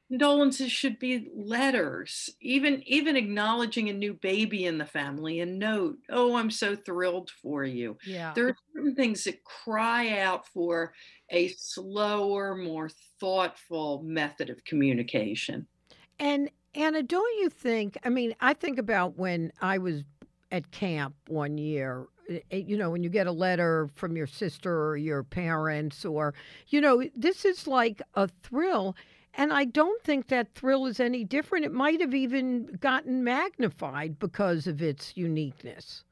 [0.10, 5.98] Condolences should be letters even even acknowledging a new baby in the family and note
[6.12, 7.98] oh i'm so thrilled for you.
[8.06, 8.32] Yeah.
[8.36, 10.94] There are certain things that cry out for
[11.32, 15.66] a slower more thoughtful method of communication.
[16.20, 20.04] And anna don't you think i mean i think about when i was
[20.52, 22.08] at camp one year
[22.52, 26.34] you know when you get a letter from your sister or your parents or
[26.68, 28.96] you know this is like a thrill
[29.36, 31.66] and I don't think that thrill is any different.
[31.66, 36.04] It might have even gotten magnified because of its uniqueness.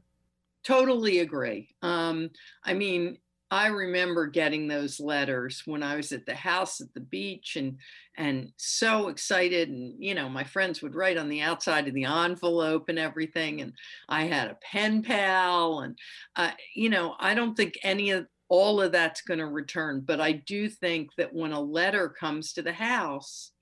[0.64, 1.70] Totally agree.
[1.82, 2.32] Um,
[2.64, 3.18] I mean,
[3.52, 7.78] I remember getting those letters when I was at the house at the beach and
[8.18, 12.06] and so excited and you know my friends would write on the outside of the
[12.06, 13.74] envelope and everything and
[14.10, 15.98] I had a pen pal and
[16.36, 20.02] uh, you know I don't think any of all of that's going to return.
[20.06, 23.54] But I do think that when a letter comes to the house,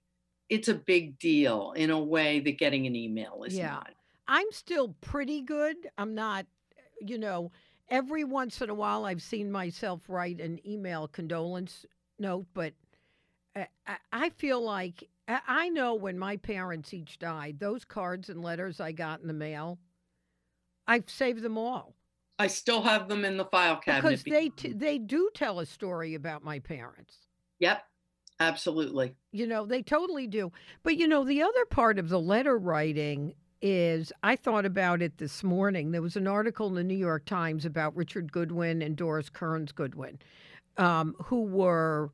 [0.49, 3.69] it's a big deal in a way that getting an email is yeah.
[3.69, 3.91] not.
[4.27, 5.75] I'm still pretty good.
[5.99, 6.47] I'm not,
[7.05, 7.51] you know,
[7.89, 11.85] every once in a while I've seen myself write an email condolence
[12.17, 12.73] note, but
[13.55, 13.65] uh,
[14.11, 18.91] I feel like I know when my parents each died, those cards and letters I
[18.91, 19.77] got in the mail,
[20.87, 21.95] I've saved them all.
[22.39, 24.23] I still have them in the file cabinet.
[24.23, 27.17] Because they t- they do tell a story about my parents.
[27.59, 27.83] Yep,
[28.39, 29.13] absolutely.
[29.31, 30.51] You know, they totally do.
[30.81, 35.17] But you know, the other part of the letter writing is I thought about it
[35.17, 35.91] this morning.
[35.91, 39.71] There was an article in the New York Times about Richard Goodwin and Doris Kearns
[39.71, 40.19] Goodwin,
[40.77, 42.11] um, who were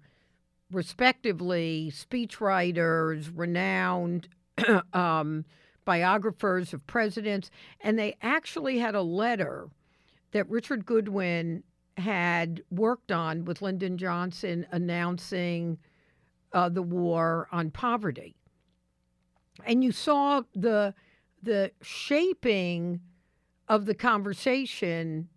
[0.72, 4.28] respectively speechwriters, renowned
[4.94, 5.46] um,
[5.86, 9.70] biographers of presidents, and they actually had a letter
[10.32, 11.64] that Richard Goodwin
[11.98, 15.78] had worked on with Lyndon Johnson announcing
[16.52, 18.36] uh, the war on poverty.
[19.66, 20.94] And you saw the
[21.46, 23.00] the shaping
[23.68, 25.30] of the conversation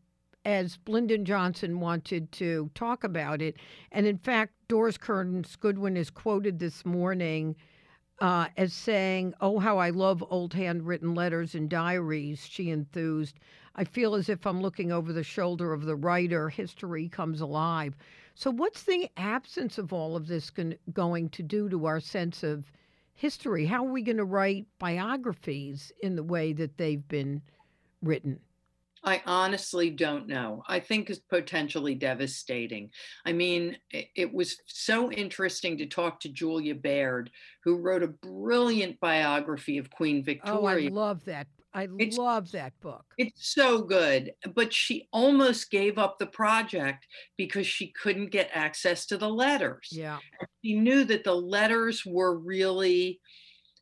[0.44, 3.56] as Lyndon Johnson wanted to talk about it.
[3.92, 7.54] And in fact, Doris Kearns Goodwin is quoted this morning
[8.20, 13.38] uh, as saying, Oh, how I love old handwritten letters and diaries, she enthused.
[13.76, 16.48] I feel as if I'm looking over the shoulder of the writer.
[16.48, 17.94] History comes alive.
[18.34, 20.50] So, what's the absence of all of this
[20.92, 22.72] going to do to our sense of
[23.18, 23.66] history?
[23.66, 27.42] How are we going to write biographies in the way that they've been
[28.00, 28.38] written?
[29.04, 30.62] I honestly don't know.
[30.68, 32.90] I think it's potentially devastating.
[33.24, 37.30] I mean, it was so interesting to talk to Julia Baird,
[37.64, 40.60] who wrote a brilliant biography of Queen Victoria.
[40.60, 43.04] Oh, I love that I it's, love that book.
[43.18, 44.32] It's so good.
[44.54, 47.06] But she almost gave up the project
[47.36, 49.88] because she couldn't get access to the letters.
[49.92, 50.18] Yeah.
[50.64, 53.20] She knew that the letters were really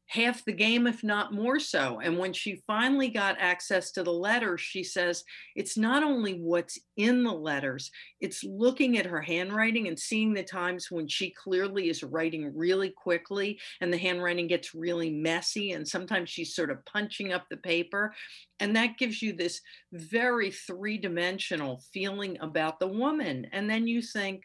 [0.09, 2.01] half the game, if not more so.
[2.01, 5.25] And when she finally got access to the letters, she says
[5.57, 7.91] it's not only what's in the letters,
[8.21, 12.91] it's looking at her handwriting and seeing the times when she clearly is writing really
[12.91, 15.73] quickly and the handwriting gets really messy.
[15.73, 18.15] And sometimes she's sort of punching up the paper.
[18.61, 19.61] And that gives you this
[19.93, 23.49] very three dimensional feeling about the woman.
[23.53, 24.43] And then you think,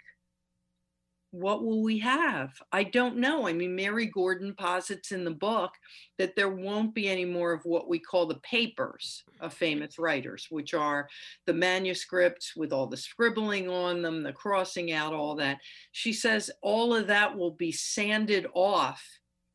[1.31, 2.51] what will we have?
[2.73, 3.47] I don't know.
[3.47, 5.71] I mean, Mary Gordon posits in the book
[6.17, 10.47] that there won't be any more of what we call the papers of famous writers,
[10.49, 11.07] which are
[11.45, 15.59] the manuscripts with all the scribbling on them, the crossing out, all that.
[15.93, 19.01] She says all of that will be sanded off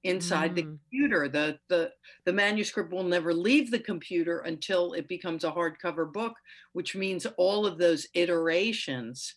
[0.02, 0.54] inside mm.
[0.54, 1.28] the computer.
[1.28, 1.90] The, the,
[2.24, 6.34] the manuscript will never leave the computer until it becomes a hardcover book,
[6.72, 9.34] which means all of those iterations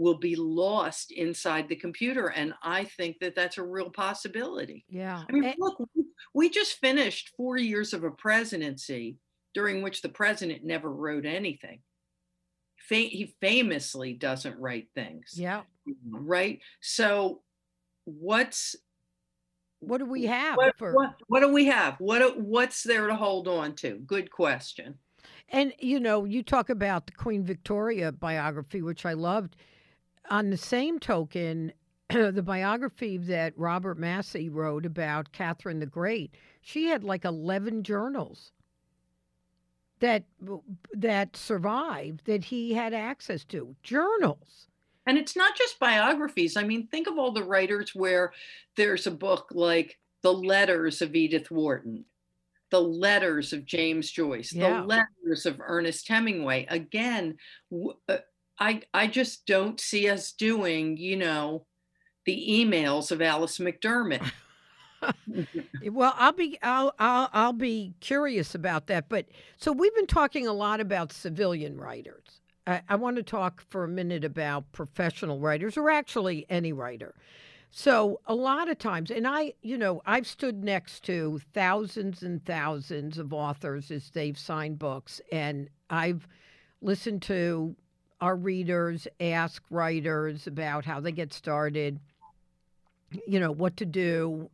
[0.00, 2.28] will be lost inside the computer.
[2.28, 4.86] And I think that that's a real possibility.
[4.88, 5.22] Yeah.
[5.28, 5.76] I mean, and- look,
[6.32, 9.18] we just finished four years of a presidency
[9.52, 11.82] during which the president never wrote anything.
[12.88, 15.34] he famously doesn't write things.
[15.34, 15.62] Yeah.
[16.08, 16.60] Right.
[16.80, 17.42] So,
[18.04, 18.74] what's
[19.80, 20.56] what do we have?
[20.56, 21.96] What, for- what, what do we have?
[22.00, 23.98] What what's there to hold on to?
[24.06, 24.98] Good question.
[25.50, 29.56] And you know, you talk about the Queen Victoria biography, which I loved
[30.28, 31.72] on the same token,
[32.08, 38.52] the biography that Robert Massie wrote about Catherine the Great, she had like 11 journals
[40.00, 40.24] that
[40.92, 44.66] that survived that he had access to journals.
[45.06, 46.56] And it's not just biographies.
[46.56, 48.32] I mean think of all the writers where
[48.76, 52.04] there's a book like the letters of edith wharton
[52.70, 54.80] the letters of james joyce yeah.
[54.80, 56.66] the letters of ernest hemingway.
[56.68, 57.36] Again
[58.08, 58.18] uh,
[58.60, 61.66] i i just don't see us doing you know
[62.26, 64.30] the emails of alice mcdermott
[65.34, 69.08] eh, well, I'll be I'll, I'll I'll be curious about that.
[69.08, 72.40] But so we've been talking a lot about civilian writers.
[72.66, 77.14] I, I want to talk for a minute about professional writers, or actually any writer.
[77.72, 82.44] So a lot of times, and I, you know, I've stood next to thousands and
[82.44, 86.26] thousands of authors as they've signed books, and I've
[86.82, 87.76] listened to
[88.20, 91.98] our readers ask writers about how they get started,
[93.26, 94.50] you know, what to do,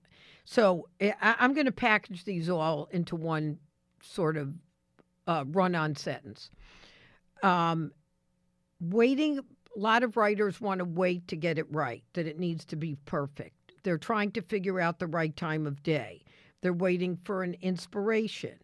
[0.47, 3.59] so eh, I, am going to package these all into one
[4.01, 4.55] sort of
[5.27, 6.51] uh, run on sentence.
[7.43, 7.93] Um,
[8.81, 12.65] waiting, a lot of writers want to wait to get it right, that it needs
[12.67, 13.73] to be perfect.
[13.83, 16.23] They're trying to figure out the right time of day.
[16.63, 18.55] They're waiting for an inspiration.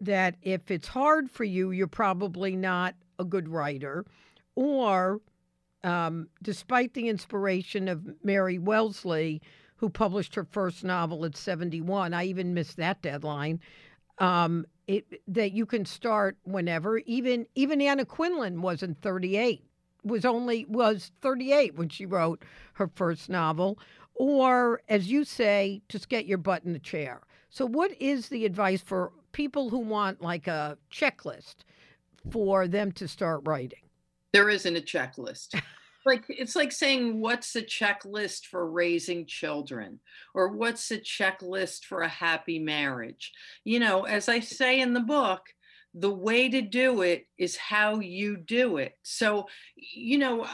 [0.00, 4.06] That if it's hard for you, you're probably not a good writer.
[4.60, 5.20] Or,
[5.84, 9.40] um, despite the inspiration of Mary Wellesley,
[9.76, 12.12] who published her first novel at 71.
[12.12, 13.60] I even missed that deadline.
[14.18, 16.98] Um, it, that you can start whenever.
[16.98, 19.64] Even even Anna Quindlen wasn't 38.
[20.02, 23.78] Was only was 38 when she wrote her first novel.
[24.16, 27.20] Or as you say, just get your butt in the chair.
[27.48, 31.58] So what is the advice for people who want like a checklist
[32.28, 33.87] for them to start writing?
[34.32, 35.60] There isn't a checklist.
[36.06, 40.00] Like it's like saying what's a checklist for raising children?
[40.32, 43.32] or what's a checklist for a happy marriage?
[43.64, 45.42] You know as i say in the book
[45.94, 48.92] the way to do it is how you do it.
[49.02, 50.46] So you know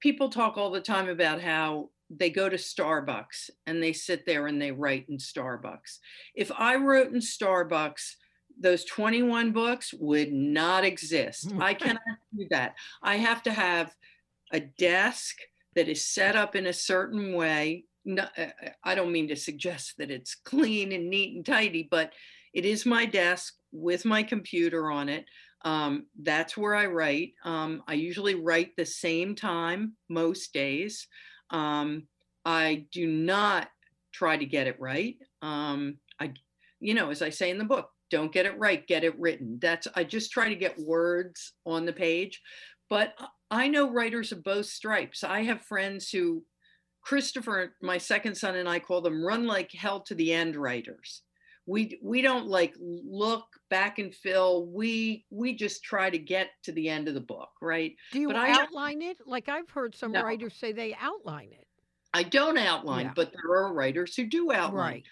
[0.00, 4.46] people talk all the time about how they go to Starbucks and they sit there
[4.46, 5.98] and they write in Starbucks.
[6.34, 8.14] If I wrote in Starbucks,
[8.60, 11.52] those 21 books would not exist.
[11.60, 12.00] I cannot
[12.36, 12.74] do that.
[13.02, 13.94] I have to have
[14.52, 15.36] a desk
[15.74, 17.84] that is set up in a certain way.
[18.04, 21.86] No, uh, uh, I don't mean to suggest that it's clean and neat and tidy,
[21.90, 22.12] but
[22.54, 25.24] it is my desk with my computer on it.
[25.64, 27.32] Um, that's where I write.
[27.44, 31.06] Um, I usually write the same time most days.
[31.50, 32.04] Um,
[32.44, 33.68] I do not
[34.12, 35.16] try to get it right.
[35.42, 36.32] Um, I,
[36.80, 39.58] you know, as I say in the book, don't get it right, get it written.
[39.60, 42.40] That's I just try to get words on the page.
[42.88, 43.14] But
[43.50, 45.24] I know writers of both stripes.
[45.24, 46.44] I have friends who,
[47.02, 51.22] Christopher, my second son, and I call them run like hell to the end writers.
[51.66, 54.66] We we don't like look back and fill.
[54.66, 57.94] We we just try to get to the end of the book, right?
[58.12, 59.18] Do you but outline I, it?
[59.26, 61.66] Like I've heard some no, writers say they outline it.
[62.14, 63.12] I don't outline, yeah.
[63.14, 64.92] but there are writers who do outline.
[64.92, 65.06] Right.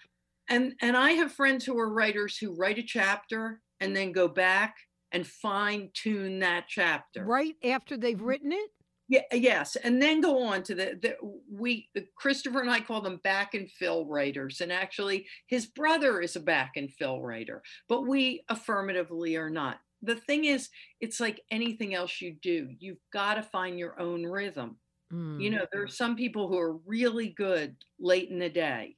[0.49, 4.27] And and I have friends who are writers who write a chapter and then go
[4.27, 4.75] back
[5.11, 7.23] and fine tune that chapter.
[7.23, 8.69] Right after they've written it?
[9.09, 11.15] Yeah, yes, and then go on to the, the
[11.49, 11.87] we
[12.17, 16.41] Christopher and I call them back and fill writers, and actually his brother is a
[16.41, 19.79] back and fill writer, but we affirmatively are not.
[20.01, 20.67] The thing is,
[20.99, 24.77] it's like anything else you do, you've got to find your own rhythm.
[25.13, 25.41] Mm.
[25.41, 28.97] You know, there are some people who are really good late in the day,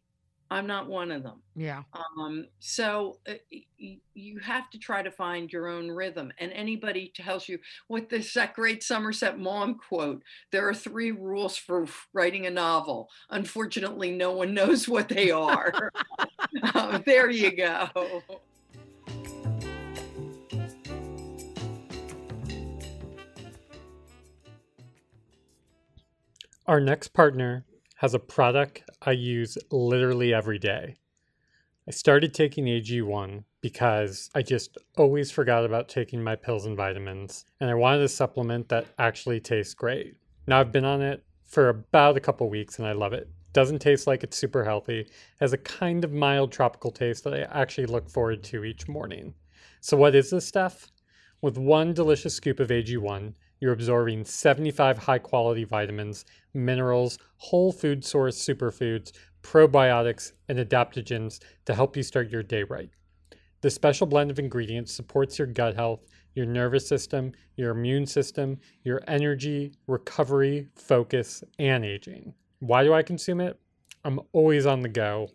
[0.51, 1.41] I'm not one of them.
[1.55, 1.83] Yeah.
[1.93, 3.33] Um, so uh,
[3.77, 6.31] you have to try to find your own rhythm.
[6.39, 11.55] And anybody tells you what this that great Somerset Maugham quote: "There are three rules
[11.55, 15.91] for writing a novel." Unfortunately, no one knows what they are.
[16.63, 17.89] uh, there you go.
[26.65, 27.65] Our next partner
[27.99, 30.95] has a product I use literally every day.
[31.85, 37.43] I started taking AG1 because I just always forgot about taking my pills and vitamins,
[37.59, 40.15] and I wanted a supplement that actually tastes great.
[40.47, 43.27] Now I've been on it for about a couple weeks and I love it.
[43.51, 45.09] Doesn't taste like it's super healthy,
[45.41, 49.33] has a kind of mild tropical taste that I actually look forward to each morning.
[49.81, 50.87] So, what is this stuff?
[51.41, 58.03] With one delicious scoop of AG1, you're absorbing 75 high quality vitamins, minerals, whole food
[58.05, 59.11] source superfoods,
[59.43, 62.89] probiotics, and adaptogens to help you start your day right.
[63.61, 68.57] This special blend of ingredients supports your gut health, your nervous system, your immune system,
[68.83, 72.33] your energy, recovery, focus, and aging.
[72.59, 73.59] Why do I consume it?
[74.05, 75.29] I'm always on the go.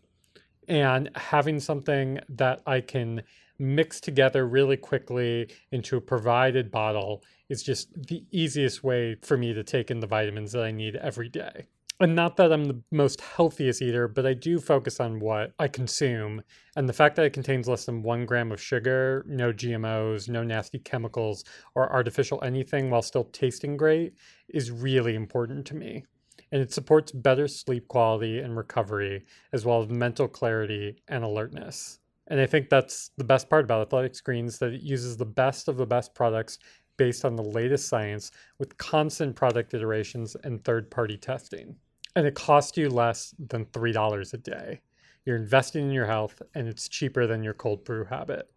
[0.68, 3.22] And having something that I can
[3.58, 9.52] mix together really quickly into a provided bottle is just the easiest way for me
[9.52, 11.66] to take in the vitamins that I need every day.
[12.00, 15.68] And not that I'm the most healthiest eater, but I do focus on what I
[15.68, 16.42] consume.
[16.74, 20.42] And the fact that it contains less than one gram of sugar, no GMOs, no
[20.42, 21.44] nasty chemicals,
[21.76, 24.14] or artificial anything while still tasting great
[24.48, 26.04] is really important to me.
[26.50, 32.00] And it supports better sleep quality and recovery, as well as mental clarity and alertness.
[32.28, 35.68] And I think that's the best part about Athletic Greens that it uses the best
[35.68, 36.58] of the best products
[36.96, 41.76] based on the latest science with constant product iterations and third party testing.
[42.16, 44.80] And it costs you less than $3 a day.
[45.24, 48.48] You're investing in your health and it's cheaper than your cold brew habit.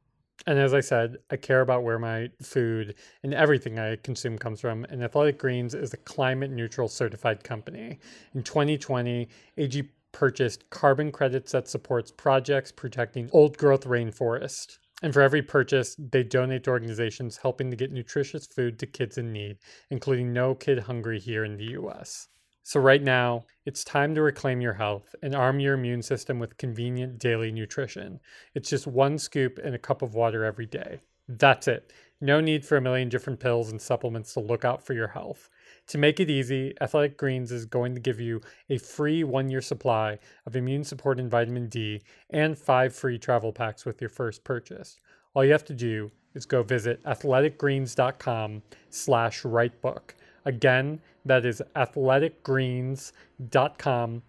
[0.46, 4.62] And as I said, I care about where my food and everything I consume comes
[4.62, 4.86] from.
[4.86, 8.00] And Athletic Greens is a climate neutral certified company.
[8.36, 14.80] In 2020, AG purchased carbon credits that supports projects protecting old growth rainforest.
[15.04, 19.20] And for every purchase, they donate to organizations helping to get nutritious food to kids
[19.20, 19.58] in need,
[19.92, 22.30] including No Kid Hungry here in the US.
[22.64, 26.58] So, right now, it's time to reclaim your health and arm your immune system with
[26.58, 28.20] convenient daily nutrition.
[28.56, 31.00] It's just one scoop and a cup of water every day.
[31.28, 31.94] That's it.
[32.20, 35.48] No need for a million different pills and supplements to look out for your health.
[35.88, 39.62] To make it easy, Athletic Greens is going to give you a free one year
[39.62, 44.44] supply of immune support and vitamin D and five free travel packs with your first
[44.44, 45.00] purchase.
[45.34, 50.12] All you have to do is go visit athleticgreens.com slash writebook.
[50.46, 54.22] Again, that is athleticgreens.com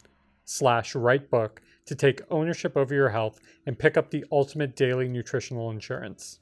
[0.45, 1.51] slash writebook
[1.87, 6.41] to take ownership over your health and pick up the ultimate daily nutritional insurance.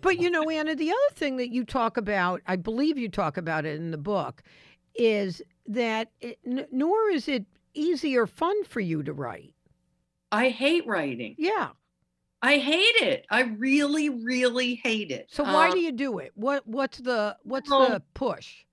[0.00, 3.36] But you know, Anna, the other thing that you talk about, I believe you talk
[3.36, 4.42] about it in the book,
[4.94, 7.44] is that it, n- nor is it
[7.74, 9.54] easy or fun for you to write.
[10.32, 11.34] I hate writing.
[11.38, 11.70] Yeah.
[12.42, 13.26] I hate it.
[13.30, 15.26] I really, really hate it.
[15.30, 16.32] So why Um, do you do it?
[16.34, 18.64] What what's the what's well, the push?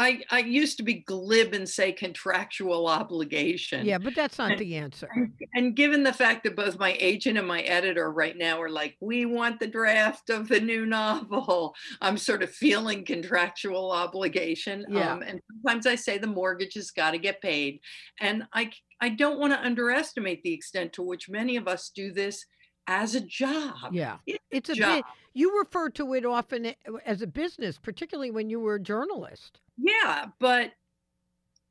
[0.00, 3.84] I, I used to be glib and say contractual obligation.
[3.84, 5.08] Yeah, but that's not the answer.
[5.12, 8.68] And, and given the fact that both my agent and my editor right now are
[8.68, 14.84] like, we want the draft of the new novel, I'm sort of feeling contractual obligation.
[14.88, 15.12] Yeah.
[15.12, 17.80] Um, and sometimes I say the mortgage has got to get paid.
[18.20, 18.70] And I,
[19.00, 22.46] I don't want to underestimate the extent to which many of us do this
[22.86, 23.92] as a job.
[23.92, 24.18] Yeah.
[24.26, 24.96] It's It's a job.
[24.96, 26.72] bit you refer to it often
[27.06, 29.60] as a business, particularly when you were a journalist.
[29.78, 30.72] Yeah, but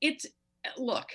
[0.01, 0.26] it's
[0.78, 1.10] look,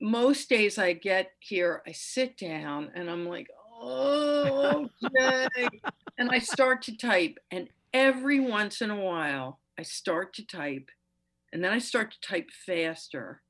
[0.00, 3.48] most days I get here, I sit down and I'm like,
[3.80, 5.68] oh, okay.
[6.18, 7.38] and I start to type.
[7.50, 10.90] And every once in a while, I start to type.
[11.52, 13.42] And then I start to type faster.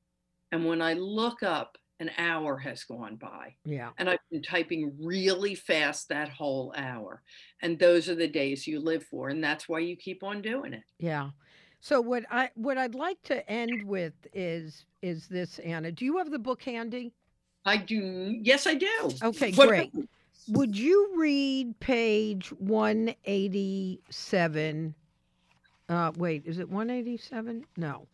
[0.51, 3.55] And when I look up, an hour has gone by.
[3.65, 3.89] Yeah.
[3.97, 7.23] And I've been typing really fast that whole hour.
[7.61, 9.29] And those are the days you live for.
[9.29, 10.83] And that's why you keep on doing it.
[10.99, 11.29] Yeah.
[11.87, 15.89] So what I what I'd like to end with is is this Anna.
[15.89, 17.13] Do you have the book handy?
[17.63, 18.37] I do.
[18.41, 19.09] Yes, I do.
[19.23, 19.93] Okay, What- great.
[20.49, 24.95] Would you read page 187?
[25.87, 27.65] Uh, wait, is it 187?
[27.77, 28.05] No.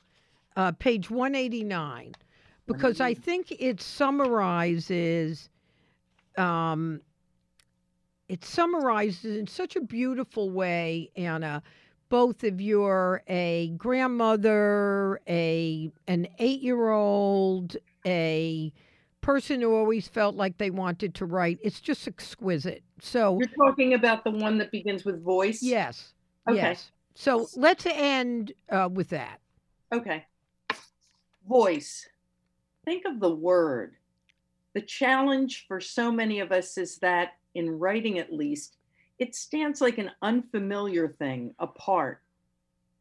[0.56, 2.14] Uh, page 189.
[2.68, 5.50] Because I think it summarizes
[6.38, 7.02] um,
[8.30, 11.64] it summarizes in such a beautiful way, Anna,
[12.14, 18.72] both of you're a grandmother, a an eight year old, a
[19.22, 21.58] person who always felt like they wanted to write.
[21.64, 22.84] It's just exquisite.
[23.02, 25.64] So You're talking about the one that begins with voice?
[25.64, 26.14] yes,
[26.48, 26.58] Okay.
[26.58, 26.92] yes.
[27.16, 29.40] So let's end uh, with that.
[29.92, 30.24] Okay.
[31.50, 32.08] Voice.
[32.86, 33.96] Think of the word.
[34.76, 38.78] The challenge for so many of us is that, in writing at least,
[39.20, 42.22] it stands like an unfamiliar thing apart.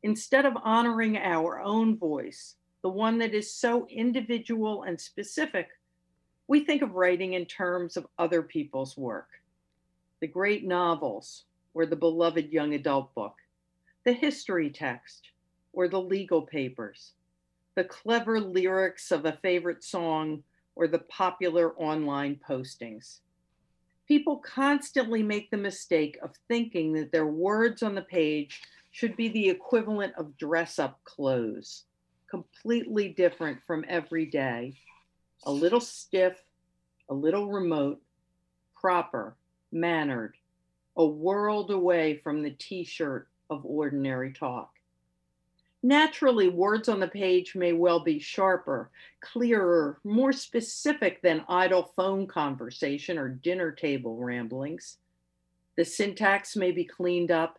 [0.02, 5.68] Instead of honoring our own voice, the one that is so individual and specific,
[6.48, 9.28] we think of writing in terms of other people's work.
[10.20, 11.44] The great novels,
[11.74, 13.36] or the beloved young adult book,
[14.04, 15.28] the history text,
[15.72, 17.12] or the legal papers,
[17.74, 20.42] the clever lyrics of a favorite song,
[20.74, 23.20] or the popular online postings.
[24.08, 29.28] People constantly make the mistake of thinking that their words on the page should be
[29.28, 31.84] the equivalent of dress up clothes,
[32.28, 34.74] completely different from every day,
[35.44, 36.36] a little stiff,
[37.08, 38.00] a little remote,
[38.74, 39.36] proper,
[39.70, 40.36] mannered,
[40.96, 44.71] a world away from the t shirt of ordinary talk.
[45.82, 52.26] Naturally, words on the page may well be sharper, clearer, more specific than idle phone
[52.28, 54.98] conversation or dinner table ramblings.
[55.76, 57.58] The syntax may be cleaned up,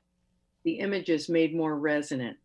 [0.63, 2.37] the images made more resonant.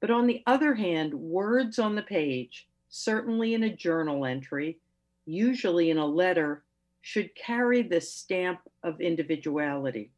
[0.00, 4.78] But on the other hand, words on the page, certainly in a journal entry,
[5.26, 6.64] usually in a letter,
[7.02, 10.10] should carry the stamp of individuality.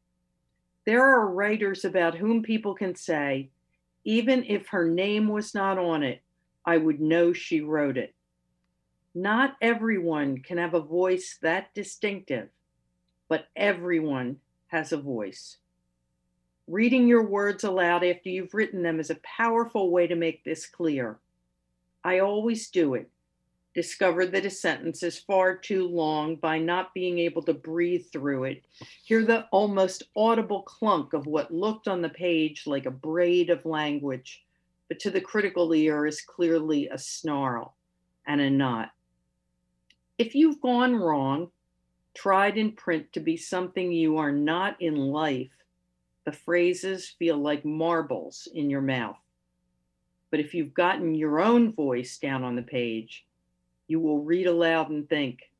[0.86, 3.50] There are writers about whom people can say,
[4.04, 6.22] even if her name was not on it,
[6.64, 8.14] I would know she wrote it.
[9.14, 12.48] Not everyone can have a voice that distinctive,
[13.28, 14.36] but everyone
[14.68, 15.56] has a voice.
[16.68, 20.66] Reading your words aloud after you've written them is a powerful way to make this
[20.66, 21.18] clear.
[22.04, 23.10] I always do it
[23.74, 28.44] discovered that a sentence is far too long by not being able to breathe through
[28.44, 28.64] it,
[29.04, 33.64] hear the almost audible clunk of what looked on the page like a braid of
[33.64, 34.44] language,
[34.88, 37.74] but to the critical ear is clearly a snarl
[38.26, 38.90] and a knot.
[40.18, 41.50] If you've gone wrong,
[42.14, 45.50] tried in print to be something you are not in life,
[46.24, 49.16] the phrases feel like marbles in your mouth.
[50.30, 53.24] But if you've gotten your own voice down on the page,
[53.90, 55.50] you will read aloud and think,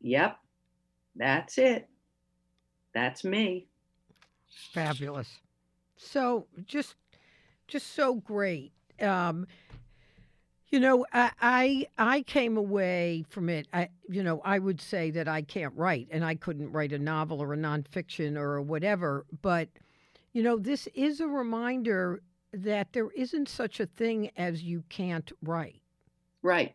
[0.00, 0.38] yep,
[1.14, 1.86] that's it.
[2.94, 3.66] That's me.
[4.72, 5.28] Fabulous.
[5.98, 6.94] So just
[7.68, 8.72] just so great.
[8.98, 9.46] Um,
[10.70, 13.68] you know, I, I I came away from it.
[13.74, 16.98] I you know I would say that I can't write, and I couldn't write a
[16.98, 19.26] novel or a nonfiction or whatever.
[19.42, 19.68] But
[20.32, 22.22] you know, this is a reminder
[22.54, 25.82] that there isn't such a thing as you can't write.
[26.42, 26.74] Right.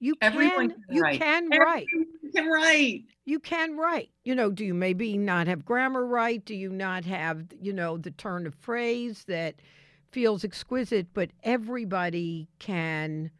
[0.00, 1.20] You Everyone can, can you write.
[1.20, 1.86] can write.
[1.92, 3.04] You can write.
[3.26, 4.10] You can write.
[4.24, 6.42] You know, do you maybe not have grammar right?
[6.44, 9.56] Do you not have, you know, the turn of phrase that
[10.10, 11.08] feels exquisite?
[11.12, 13.30] But everybody can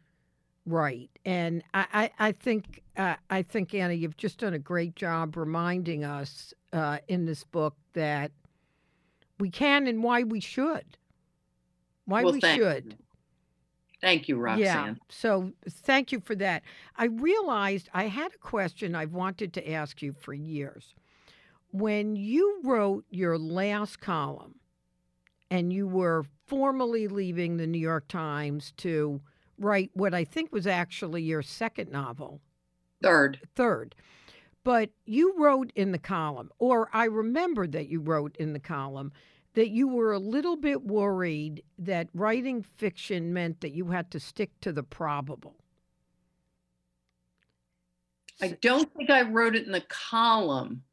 [0.67, 1.09] write.
[1.25, 1.85] And I,
[2.19, 6.53] I, I think uh, I think Anna, you've just done a great job reminding us
[6.73, 8.31] uh, in this book that
[9.39, 10.97] we can and why we should.
[12.05, 12.85] Why well, we should.
[12.97, 13.00] You.
[14.01, 14.63] Thank you, Roxanne.
[14.63, 14.93] Yeah.
[15.09, 16.63] So thank you for that.
[16.95, 20.95] I realized I had a question I've wanted to ask you for years.
[21.71, 24.55] When you wrote your last column
[25.51, 29.21] and you were formally leaving the New York Times to
[29.57, 32.41] write what I think was actually your second novel.
[33.01, 33.39] Third.
[33.55, 33.95] Third.
[34.63, 39.11] But you wrote in the column, or I remember that you wrote in the column,
[39.53, 44.19] that you were a little bit worried that writing fiction meant that you had to
[44.19, 45.55] stick to the probable.
[48.41, 50.83] I don't think I wrote it in the column.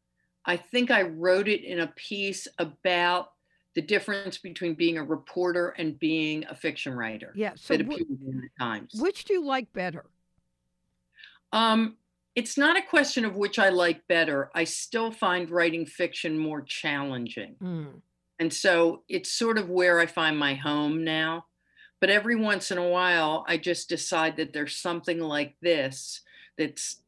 [0.45, 3.33] I think I wrote it in a piece about
[3.75, 7.33] the difference between being a reporter and being a fiction writer.
[7.37, 8.95] Yeah, so that appeared in the Times.
[8.99, 10.07] Which do you like better?
[11.53, 11.97] Um,
[12.35, 14.51] it's not a question of which I like better.
[14.55, 17.57] I still find writing fiction more challenging.
[17.63, 18.03] Mm.
[18.39, 21.47] And so it's sort of where I find my home now.
[22.01, 26.21] But every once in a while, I just decide that there's something like this
[26.57, 27.03] that's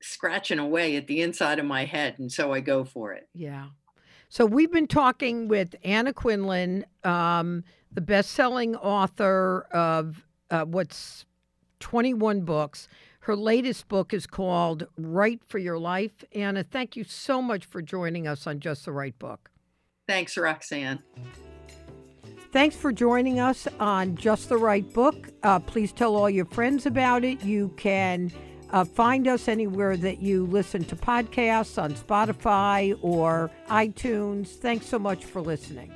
[0.00, 2.16] scratching away at the inside of my head.
[2.18, 3.28] And so I go for it.
[3.34, 3.68] Yeah.
[4.28, 11.24] So we've been talking with Anna Quindlen, um, the best selling author of uh, what's
[11.80, 12.88] 21 books.
[13.20, 16.24] Her latest book is called Write for Your Life.
[16.32, 19.50] Anna, thank you so much for joining us on Just the Right Book.
[20.08, 21.00] Thanks, Roxanne.
[22.50, 25.28] Thanks for joining us on Just the Right Book.
[25.42, 27.44] Uh, please tell all your friends about it.
[27.44, 28.32] You can
[28.70, 34.48] uh, find us anywhere that you listen to podcasts on Spotify or iTunes.
[34.48, 35.92] Thanks so much for listening.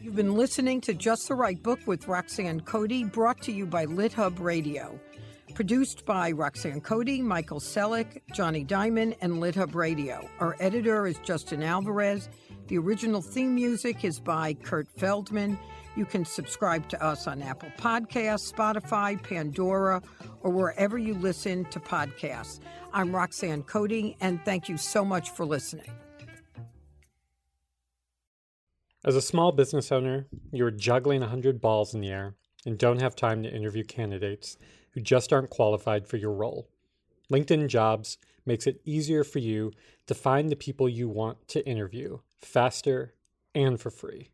[0.00, 3.86] You've been listening to Just the Right Book with Roxanne Coady, brought to you by
[3.86, 5.00] LitHub Radio.
[5.54, 10.28] Produced by Roxanne Coady, Michael Selleck, Jonny Diamond, and LitHub Radio.
[10.40, 12.28] Our editor is Justin Alvarez.
[12.66, 15.56] The original theme music is by Kurt Feldman.
[15.94, 20.02] You can subscribe to us on Apple Podcasts, Spotify, Pandora,
[20.40, 22.58] or wherever you listen to podcasts.
[22.92, 25.90] I'm Roxanne Coady, and thank you so much for listening.
[29.04, 32.34] As a small business owner, you're juggling 100 balls in the air
[32.66, 34.56] and don't have time to interview candidates
[34.94, 36.68] who just aren't qualified for your role.
[37.32, 39.72] LinkedIn Jobs makes it easier for you
[40.06, 43.14] to find the people you want to interview faster
[43.54, 44.30] and for free.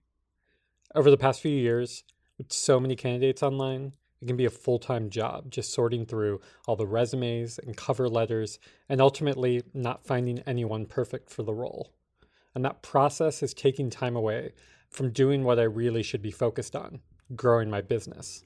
[0.94, 2.04] Over the past few years,
[2.36, 6.40] with so many candidates online, it can be a full time job just sorting through
[6.66, 8.58] all the resumes and cover letters
[8.88, 11.92] and ultimately not finding anyone perfect for the role.
[12.52, 14.52] and that process is taking time away
[14.88, 17.00] from doing what I really should be focused on
[17.36, 18.42] growing my business.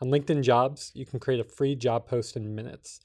[0.00, 3.00] On LinkedIn Jobs, you can create a free job post in minutes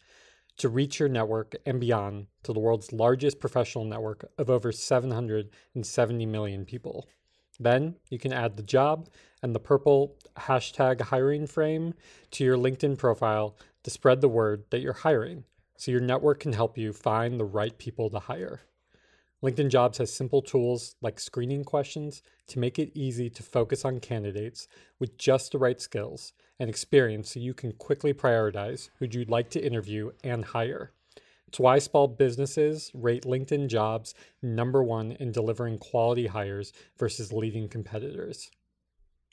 [0.58, 6.26] to reach your network and beyond to the world's largest professional network of over 770
[6.28, 7.10] million people.
[7.60, 9.10] Then you can add the job
[9.42, 11.96] and the purple hashtag hiring frame
[12.32, 15.46] to your LinkedIn profile to spread the word that you're hiring
[15.78, 18.62] so your network can help you find the right people to hire.
[19.44, 24.00] LinkedIn Jobs has simple tools like screening questions to make it easy to focus on
[24.00, 24.70] candidates
[25.00, 29.50] with just the right skills and experience so you can quickly prioritize who you'd like
[29.50, 30.94] to interview and hire.
[31.50, 37.68] It's why small businesses rate LinkedIn Jobs number one in delivering quality hires versus leading
[37.68, 38.50] competitors.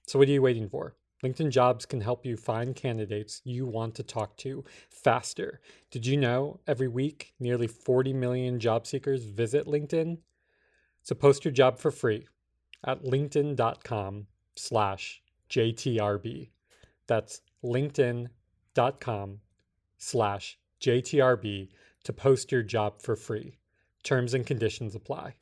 [0.09, 0.97] So, what are you waiting for?
[1.25, 5.61] LinkedIn Jobs can help you find candidates you want to talk to faster.
[5.91, 10.18] Did you know every week nearly 40 million job seekers visit LinkedIn?
[11.03, 12.27] So post your job for free
[12.87, 16.51] at linkedin.com slash JTRB.
[17.07, 19.41] That's linkedin.com
[19.99, 21.68] slash JTRB
[22.05, 23.59] to post your job for free.
[24.03, 25.35] Terms and conditions apply.